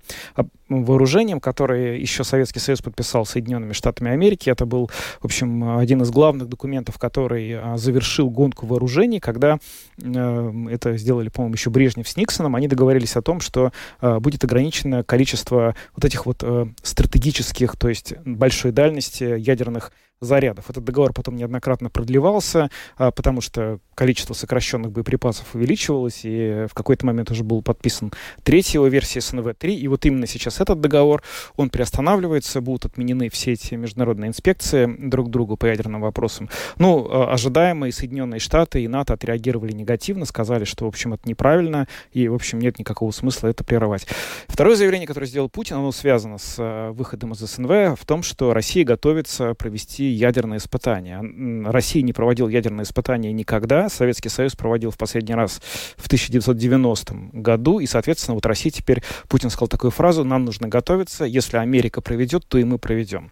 [0.68, 4.50] вооружениям, который еще Советский Союз подписал Соединенными Штатами Америки.
[4.50, 4.90] Это был,
[5.20, 9.58] в общем, один из главных документов, который а, завершил гонку вооружений, когда
[10.00, 12.54] э, это сделали, по-моему, еще Брежнев с Никсоном.
[12.54, 17.88] Они договорились о том, что э, будет ограничено количество вот этих вот э, стратегических, то
[17.88, 20.70] есть большой дальности ядерных зарядов.
[20.70, 27.06] Этот договор потом неоднократно продлевался, а, потому что количество сокращенных боеприпасов увеличивалось, и в какой-то
[27.06, 28.12] момент уже был подписан
[28.42, 31.22] третья его версия СНВ-3, и вот именно сейчас этот договор,
[31.56, 36.48] он приостанавливается, будут отменены все эти международные инспекции друг другу по ядерным вопросам.
[36.78, 41.88] Ну, а, ожидаемо Соединенные Штаты, и НАТО отреагировали негативно, сказали, что, в общем, это неправильно,
[42.12, 44.06] и, в общем, нет никакого смысла это прерывать.
[44.48, 48.52] Второе заявление, которое сделал Путин, оно связано с а, выходом из СНВ в том, что
[48.52, 51.22] Россия готовится провести ядерные испытания.
[51.70, 53.88] Россия не проводила ядерные испытания никогда.
[53.88, 55.60] Советский Союз проводил в последний раз
[55.96, 57.78] в 1990 году.
[57.78, 61.24] И, соответственно, вот Россия теперь, Путин сказал такую фразу, нам нужно готовиться.
[61.24, 63.30] Если Америка проведет, то и мы проведем.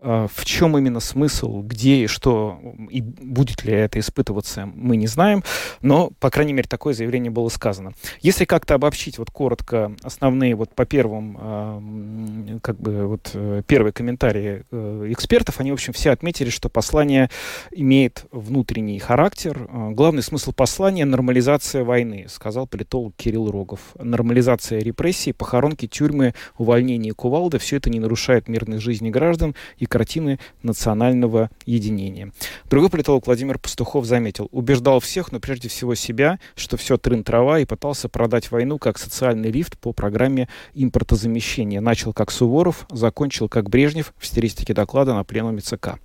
[0.00, 5.08] А, в чем именно смысл, где и что, и будет ли это испытываться, мы не
[5.08, 5.42] знаем,
[5.80, 7.92] но, по крайней мере, такое заявление было сказано.
[8.20, 14.62] Если как-то обобщить вот коротко основные вот по первым, как бы вот э, первые комментарии
[14.70, 17.28] э, экспертов, они, в общем, все отметили, что послание
[17.72, 19.68] имеет внутренний характер.
[19.68, 23.80] А, главный смысл послания— нормализация войны, сказал политолог Кирилл Рогов.
[23.98, 30.38] Нормализация репрессий, похоронки, тюрьмы, увольнение кувалды— все это не нарушает мирной жизни граждан и картины
[30.62, 32.32] национального единения.
[32.70, 37.64] Другой политолог Владимир Пастухов заметил, убеждал всех, но прежде всего себя, что все трын-трава, и
[37.64, 41.80] пытался продать войну как социальный лифт по программе импортозамещения.
[41.80, 45.98] Начал как Суворов, закончил как Брежнев в стилистике доклада на пленуме ЦК.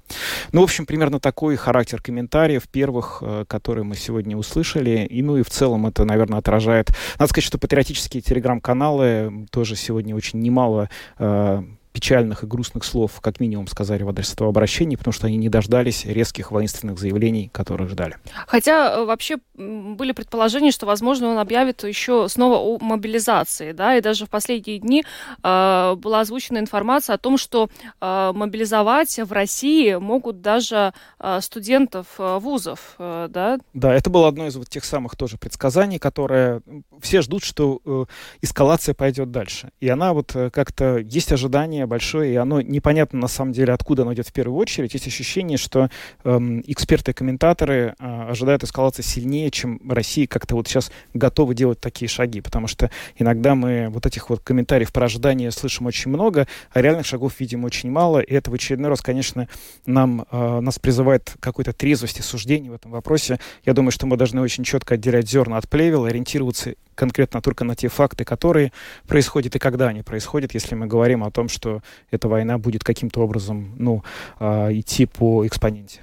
[0.51, 5.05] Ну, в общем, примерно такой характер комментариев первых, э, которые мы сегодня услышали.
[5.09, 6.89] И, ну и в целом это, наверное, отражает...
[7.19, 11.63] Надо сказать, что патриотические телеграм-каналы тоже сегодня очень немало э,
[11.93, 15.47] печальных и грустных слов, как минимум, сказали в адрес этого обращения, потому что они не
[15.47, 18.17] дождались резких воинственных заявлений, которых ждали.
[18.47, 24.01] Хотя э, вообще были предположения, что, возможно, он объявит еще снова о мобилизации, да, и
[24.01, 25.03] даже в последние дни
[25.43, 27.69] э, была озвучена информация о том, что
[28.01, 33.59] э, мобилизовать в России могут даже э, студентов э, вузов, э, да?
[33.73, 36.61] Да, это было одно из вот тех самых тоже предсказаний, которые
[37.01, 38.05] все ждут, что э,
[38.41, 39.69] эскалация пойдет дальше.
[39.79, 43.73] И она вот э, как-то есть ожидание ожидание большое, и оно непонятно на самом деле,
[43.73, 44.93] откуда оно идет в первую очередь.
[44.93, 45.89] Есть ощущение, что
[46.23, 51.79] эм, эксперты и комментаторы э, ожидают эскалации сильнее, чем Россия как-то вот сейчас готовы делать
[51.79, 56.47] такие шаги, потому что иногда мы вот этих вот комментариев про ожидания слышим очень много,
[56.71, 59.47] а реальных шагов видим очень мало, и это в очередной раз, конечно,
[59.85, 63.39] нам, э, нас призывает какой-то трезвости суждений в этом вопросе.
[63.65, 67.75] Я думаю, что мы должны очень четко отделять зерна от плевел, ориентироваться конкретно только на
[67.75, 68.71] те факты, которые
[69.07, 71.72] происходят и когда они происходят, если мы говорим о том, что
[72.11, 74.03] эта война будет каким-то образом ну,
[74.39, 76.01] э, идти по экспоненте.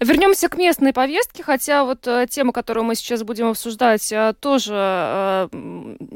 [0.00, 4.74] Вернемся к местной повестке, хотя вот э, тема, которую мы сейчас будем обсуждать, э, тоже
[4.76, 5.48] э,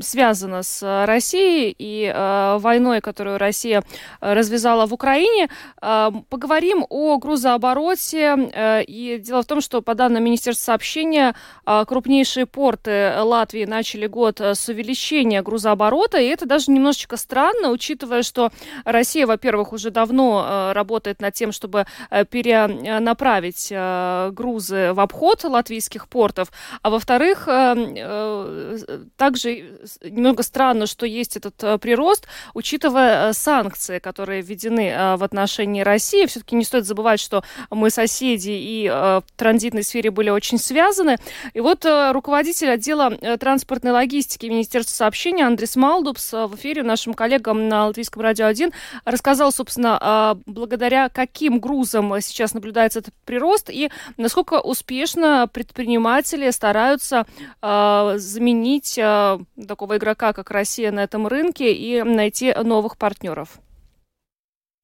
[0.01, 2.13] связана с Россией и
[2.59, 3.83] войной, которую Россия
[4.21, 5.49] развязала в Украине.
[5.81, 8.85] Поговорим о грузообороте.
[8.87, 11.35] И дело в том, что по данным Министерства сообщения,
[11.65, 18.51] крупнейшие порты Латвии начали год с увеличения грузооборота, и это даже немножечко странно, учитывая, что
[18.85, 21.87] Россия, во-первых, уже давно работает над тем, чтобы
[22.31, 26.49] перенаправить отправить э, грузы в обход латвийских портов,
[26.83, 28.79] а во-вторых, э, э,
[29.17, 35.23] также немного странно, что есть этот э, прирост, учитывая э, санкции, которые введены э, в
[35.23, 36.27] отношении России.
[36.27, 41.17] Все-таки не стоит забывать, что мы соседи и э, в транзитной сфере были очень связаны.
[41.55, 46.83] И вот э, руководитель отдела э, транспортной логистики Министерства сообщения Андрес Малдубс э, в эфире
[46.83, 48.73] нашим коллегам на Латвийском радио 1
[49.05, 57.27] рассказал, собственно, э, благодаря каким грузам сейчас наблюдается этот прирост и насколько успешно предприниматели стараются
[57.61, 63.61] э, заменить э, такого игрока, как Россия на этом рынке и найти новых партнеров?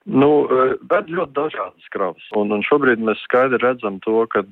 [0.05, 0.45] Nu,
[0.85, 2.25] ved ļoti dažādas kravas.
[2.37, 4.43] Un, un šobrīd mēs skaidri redzam to, ka,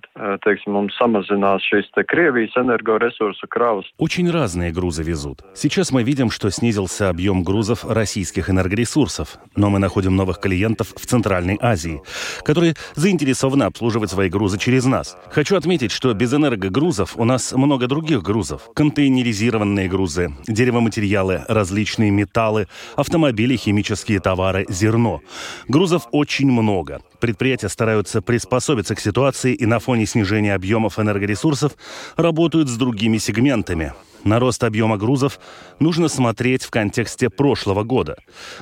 [0.47, 3.85] teiksim, mums samazinās šīs te Krievijas энергоресурсу кравas.
[3.99, 5.43] Очень разные грузы везут.
[5.55, 11.05] Сейчас мы видим, что снизился объем грузов российских энергоресурсов, но мы находим новых клиентов в
[11.05, 12.01] Центральной Азии,
[12.45, 15.19] которые заинтересованы обслуживать свои грузы через нас.
[15.31, 18.71] Хочу отметить, что без энергогрузов у нас много других грузов.
[18.75, 25.21] Контейнеризированные грузы, деревоматериалы, различные металлы, автомобили, химические товары, зерно–
[25.69, 27.03] Грузов очень много.
[27.21, 31.73] предприятия стараются приспособиться к ситуации и на фоне снижения объемов энергоресурсов
[32.17, 33.93] работают с другими сегментами.
[34.25, 35.41] На рост объема грузов
[35.81, 38.17] нужно смотреть в контексте прошлого года.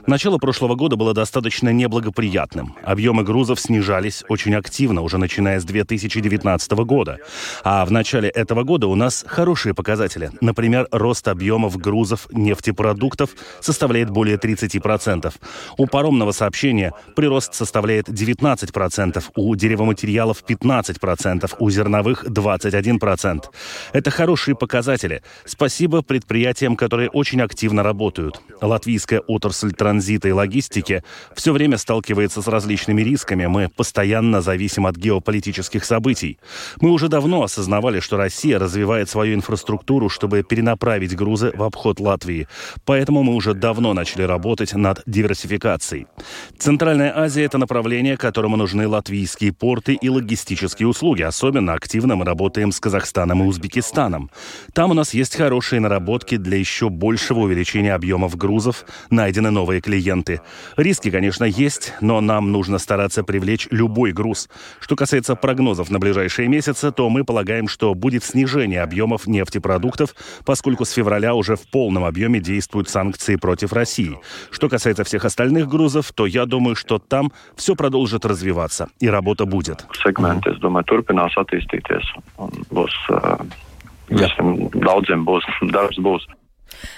[0.06, 2.74] Начало прошлого года было достаточно неблагоприятным.
[2.82, 7.18] Объемы грузов снижались очень активно, уже начиная с 2019 года.
[7.62, 10.30] А в начале этого года у нас хорошие показатели.
[10.40, 13.30] Например, рост объемов грузов нефтепродуктов
[13.60, 15.32] составляет более 30%.
[15.76, 23.44] У паромного сообщения прирост составляет 19%, у деревоматериалов 15%, у зерновых 21%.
[23.92, 25.22] Это хорошие показатели.
[25.50, 28.40] Спасибо предприятиям, которые очень активно работают.
[28.60, 31.02] Латвийская отрасль транзита и логистики
[31.34, 33.46] все время сталкивается с различными рисками.
[33.46, 36.38] Мы постоянно зависим от геополитических событий.
[36.80, 42.46] Мы уже давно осознавали, что Россия развивает свою инфраструктуру, чтобы перенаправить грузы в обход Латвии.
[42.84, 46.06] Поэтому мы уже давно начали работать над диверсификацией.
[46.60, 51.22] Центральная Азия– это направление, которому нужны латвийские порты и логистические услуги.
[51.22, 54.30] Особенно активно мы работаем с Казахстаном и Узбекистаном.
[54.74, 60.42] Там у нас есть хорошие наработки для еще большего увеличения объемов грузов, найдены новые клиенты.
[60.76, 64.50] Риски, конечно, есть, но нам нужно стараться привлечь любой груз.
[64.80, 70.14] Что касается прогнозов на ближайшие месяцы, то мы полагаем, что будет снижение объемов нефтепродуктов,
[70.44, 74.18] поскольку с февраля уже в полном объеме действуют санкции против России.
[74.50, 79.46] Что касается всех остальных грузов, то я думаю, что там все продолжит развиваться, и работа
[79.46, 79.86] будет.
[80.04, 82.04] Сегмент, я думаю, turpinās attīstīties
[82.36, 82.92] un būs
[84.10, 86.26] Visiem daudziem būs darbs būs.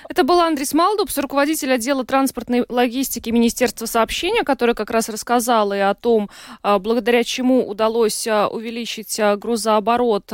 [0.09, 5.79] Это был Андрис Малдубс, руководитель отдела транспортной логистики Министерства сообщения, который как раз рассказал и
[5.79, 6.29] о том,
[6.63, 10.27] а, благодаря чему удалось а, увеличить а, грузооборот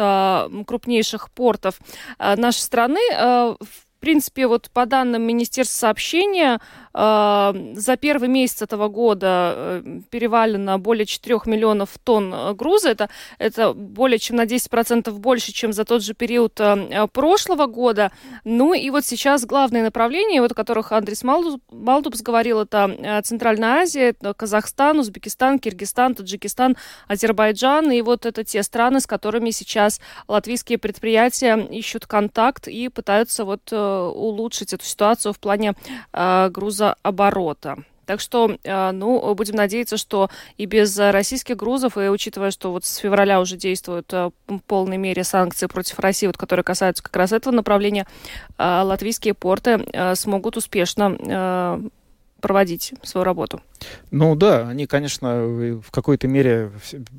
[0.67, 1.79] крупнейших портов
[2.19, 3.01] нашей страны.
[3.11, 6.61] В принципе, вот по данным Министерства сообщения,
[7.01, 12.91] а, за первый месяц этого года э, перевалено более 4 миллионов тонн э, груза.
[12.91, 18.11] Это, это более чем на 10% больше, чем за тот же период э, прошлого года.
[18.43, 24.15] Ну и вот сейчас главные направления, вот о которых Андрей Малдубс говорил, это Центральная Азия,
[24.37, 26.77] Казахстан, Узбекистан, Киргизстан, Таджикистан,
[27.07, 27.93] Азербайджан.
[27.93, 33.73] И вот это те страны, с которыми сейчас латвийские предприятия ищут контакт и пытаются вот
[34.15, 35.75] улучшить эту ситуацию в плане
[36.51, 37.77] груза оборота.
[38.09, 42.87] Так что, э, ну, будем надеяться, что и без российских грузов, и учитывая, что вот
[42.87, 47.15] с февраля уже действуют э, в полной мере санкции против России, вот, которые касаются как
[47.15, 48.07] раз этого направления,
[48.59, 49.85] латвийские порты
[50.15, 51.83] смогут успешно
[52.41, 53.61] проводить свою работу.
[54.11, 56.71] Ну да, они, конечно, в какой-то мере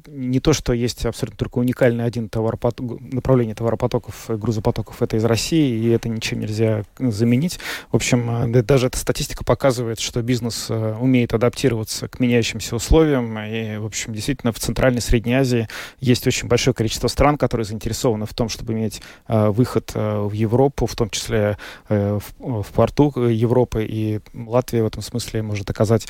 [0.08, 5.78] не то, что есть абсолютно только уникальный один товаропоток, направление товаропотоков, грузопотоков, это из России,
[5.78, 7.60] и это ничем нельзя заменить.
[7.92, 13.38] В общем, э, даже эта статистика показывает, что бизнес э, умеет адаптироваться к меняющимся условиям,
[13.40, 15.68] и, в общем, действительно, в Центральной Средней Азии
[16.00, 20.86] есть очень большое количество стран, которые заинтересованы в том, чтобы иметь э, выход в Европу,
[20.86, 21.58] в том числе
[21.88, 26.07] в порту Европы, и Латвия в этом смысле может оказать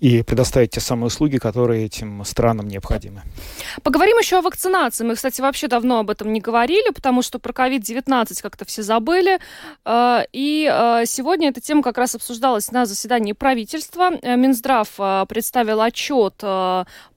[0.00, 3.22] и предоставить те самые услуги, которые этим странам необходимы.
[3.82, 5.04] Поговорим еще о вакцинации.
[5.04, 9.38] Мы, кстати, вообще давно об этом не говорили, потому что про COVID-19 как-то все забыли.
[9.84, 14.10] А, и а, сегодня эта тема как раз обсуждалась на заседании правительства.
[14.22, 16.34] Э, Минздрав а, представил отчет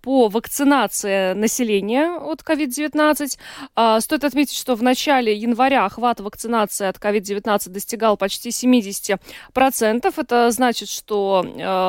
[0.03, 4.01] по вакцинации населения от COVID-19.
[4.01, 9.17] Стоит отметить, что в начале января охват вакцинации от COVID-19 достигал почти 70%.
[10.15, 11.45] Это значит, что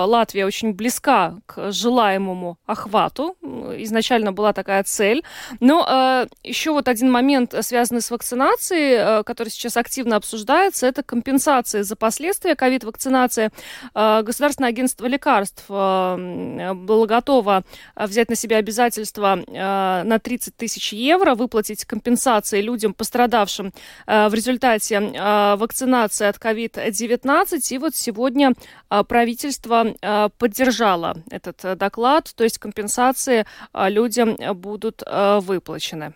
[0.08, 3.36] Латвия очень близка к желаемому охвату.
[3.42, 5.22] Изначально была такая цель.
[5.60, 11.02] Но э, еще вот один момент, связанный с вакцинацией, э, который сейчас активно обсуждается, это
[11.02, 13.50] компенсация за последствия ковид-вакцинации.
[13.94, 17.64] Э, Государственное агентство лекарств э, было готово
[18.07, 23.72] взять на себя обязательства э, на 30 тысяч евро, выплатить компенсации людям, пострадавшим
[24.07, 27.59] э, в результате э, вакцинации от COVID-19.
[27.70, 28.52] И вот сегодня
[28.90, 36.14] э, правительство э, поддержала этот э, доклад, то есть компенсации э, людям будут э, выплачены.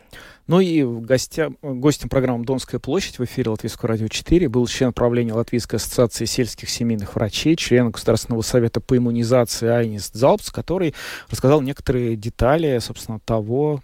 [0.48, 5.34] Ну и гостя, гостем программы «Донская площадь» в эфире Латвийского радио 4 был член правления
[5.34, 10.94] Латвийской ассоциации сельских семейных врачей, член Государственного совета по иммунизации Айнис Залпс, который
[11.28, 13.82] рассказал некоторые детали, собственно, того,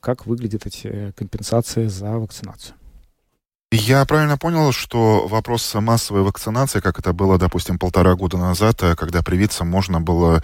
[0.00, 2.76] как выглядят эти компенсации за вакцинацию.
[3.76, 8.94] Я правильно понял, что вопрос массовой вакцинации, как это было, допустим, полтора года назад, э,
[8.94, 10.42] когда привиться можно было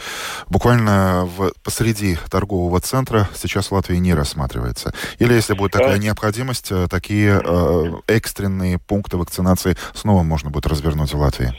[0.49, 4.93] буквально в, посреди торгового центра, сейчас в Латвии не рассматривается?
[5.21, 11.15] Или если будет такая необходимость, э, такие э, экстренные пункты вакцинации снова можно будет развернуть
[11.15, 11.53] в Латвии?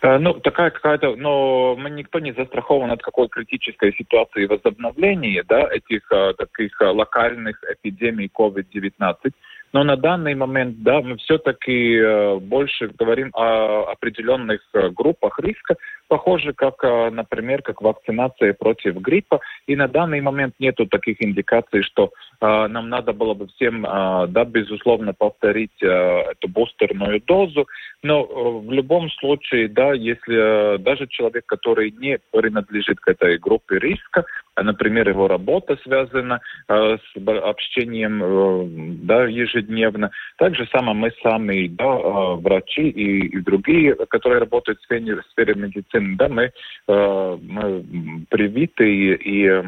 [0.00, 5.68] Э, ну, такая какая-то, но мы никто не застрахован от какой критической ситуации возобновления, да,
[5.70, 9.32] этих таких локальных эпидемий COVID-19.
[9.72, 15.76] Но на данный момент, да, мы все-таки э, больше говорим о определенных э, группах риска,
[16.10, 19.40] похоже, как, э, например, как вакцинация против гриппа.
[19.68, 24.26] И на данный момент нету таких индикаций, что э, нам надо было бы всем, э,
[24.26, 27.68] да, безусловно, повторить э, эту бустерную дозу.
[28.02, 33.38] Но э, в любом случае, да, если э, даже человек, который не принадлежит к этой
[33.38, 34.24] группе риска,
[34.56, 38.66] а, например, его работа связана э, с общением э,
[39.06, 40.10] да, ежедневно.
[40.36, 45.16] Так же самое мы сами, да, э, врачи и, и другие, которые работают в сфере,
[45.16, 46.52] в сфере медицины, да, мы,
[46.88, 49.62] э, мы привиты и,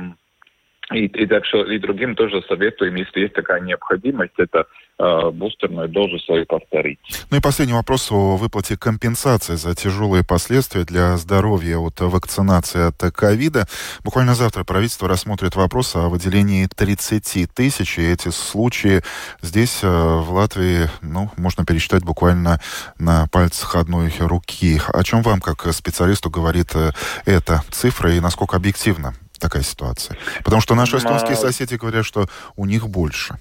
[0.93, 4.67] и и так что и другим тоже советуем, если есть такая необходимость, это
[4.99, 6.99] э, бустерную дозу свою повторить.
[7.31, 13.15] Ну и последний вопрос о выплате компенсации за тяжелые последствия для здоровья от вакцинации от
[13.15, 13.67] ковида.
[14.05, 19.03] Буквально завтра правительство рассмотрит вопрос о выделении 30 тысяч, и эти случаи
[19.41, 22.61] здесь, э, в Латвии, ну, можно пересчитать буквально
[22.99, 24.81] на пальцах одной руки.
[24.93, 26.91] О чем вам, как специалисту, говорит э,
[27.27, 30.17] эта цифра и насколько объективно такая ситуация?
[30.45, 33.39] Потому что наши эстонские соседи говорят, что у них больше.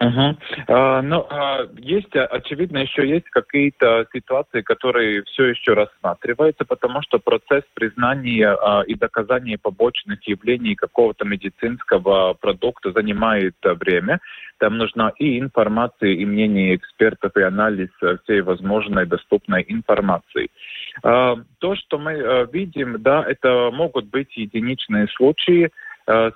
[0.00, 0.36] Угу.
[0.68, 7.18] А, ну, а, есть, очевидно, еще есть какие-то ситуации, которые все еще рассматриваются, потому что
[7.18, 14.20] процесс признания а, и доказания побочных явлений какого-то медицинского продукта занимает а, время.
[14.58, 17.90] Там нужна и информация, и мнение экспертов, и анализ
[18.22, 20.48] всей возможной доступной информации.
[21.02, 25.70] А, то, что мы а, видим, да, это могут быть единичные случаи,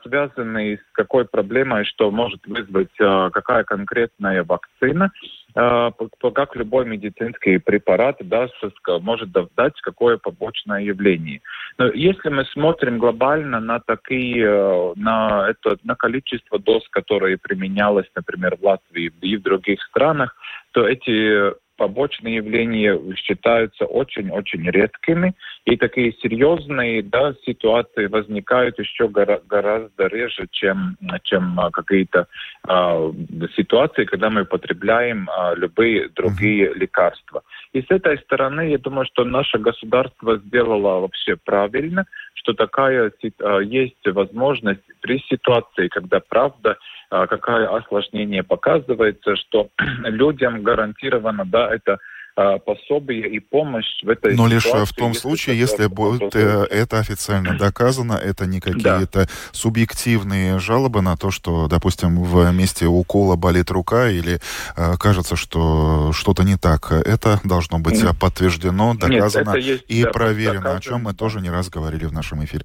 [0.02, 5.10] связанный с какой проблемой, что может вызвать э, какая конкретная вакцина,
[5.54, 5.90] э,
[6.34, 8.54] как любой медицинский препарат даст,
[9.00, 11.40] может дать какое побочное явление.
[11.78, 18.56] Но если мы смотрим глобально на такие, на это, на количество доз, которые применялось, например,
[18.56, 20.36] в Латвии и в других странах,
[20.72, 21.52] то эти
[21.82, 30.46] побочные явления считаются очень-очень редкими, и такие серьезные да, ситуации возникают еще гора- гораздо реже,
[30.52, 32.28] чем, чем а, какие-то
[32.68, 33.12] а,
[33.56, 36.78] ситуации, когда мы потребляем а, любые другие mm-hmm.
[36.78, 37.42] лекарства.
[37.72, 42.04] И с этой стороны, я думаю, что наше государство сделало вообще правильно,
[42.42, 46.76] что такая а, есть возможность при ситуации, когда правда
[47.10, 49.68] а, какое осложнение показывается, что
[50.04, 51.98] людям гарантировано, да, это а,
[52.34, 56.66] пособие и помощь в этой Но ситуации, лишь в том если случае, если будет э,
[56.70, 59.26] это официально доказано, это не какие-то да.
[59.52, 64.40] субъективные жалобы на то, что, допустим, в месте укола болит рука или
[64.76, 66.90] э, кажется, что что-то не так.
[66.92, 70.78] Это должно быть подтверждено, доказано Нет, есть, и да, проверено, доказано.
[70.78, 72.64] о чем мы тоже не раз говорили в нашем эфире.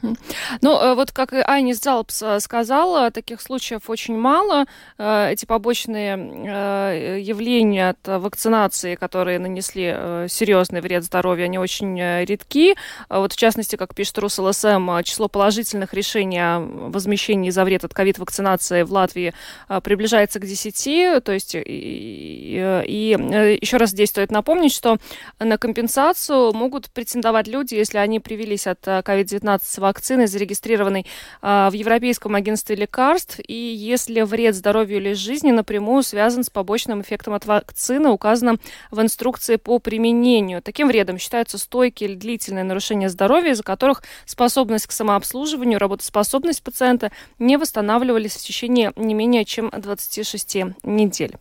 [0.00, 4.66] Ну, э, вот как и Айнис Залпс э, сказала, таких случаев очень мало.
[4.96, 12.76] Э, эти побочные явления от вакцинации, которые нанесли серьезный вред здоровью, они очень редки.
[13.08, 18.82] Вот в частности, как пишет РусЛСМ, число положительных решений о возмещении за вред от ковид-вакцинации
[18.82, 19.34] в Латвии
[19.82, 21.24] приближается к 10.
[21.24, 24.98] То есть, и, и еще раз здесь стоит напомнить, что
[25.38, 31.06] на компенсацию могут претендовать люди, если они привились от COVID-19 вакцины, зарегистрированной
[31.42, 33.40] а, в Европейском агентстве лекарств.
[33.46, 38.58] И если вред здоровью или жизни напрямую связан с побочным эффектом от вакцины, указано
[38.90, 40.62] в инструкции по применению.
[40.62, 47.10] Таким вредом считаются стойкие или длительные нарушения здоровья, из-за которых способность к самообслуживанию, работоспособность пациента
[47.38, 51.36] не восстанавливались в течение не менее чем 26 недель.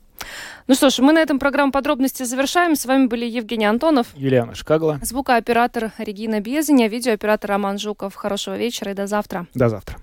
[0.68, 2.76] Ну что ж, мы на этом программу подробности завершаем.
[2.76, 8.16] С вами были Евгений Антонов, Юлиана Шкагла, звукооператор Регина Безеня, видеооператор Роман Жуков.
[8.16, 9.48] Хорошего вечера и до завтра.
[9.54, 9.98] До завтра.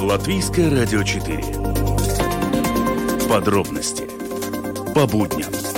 [0.00, 1.44] Латвийское радио 4.
[3.28, 4.08] Подробности
[4.92, 5.69] по будням.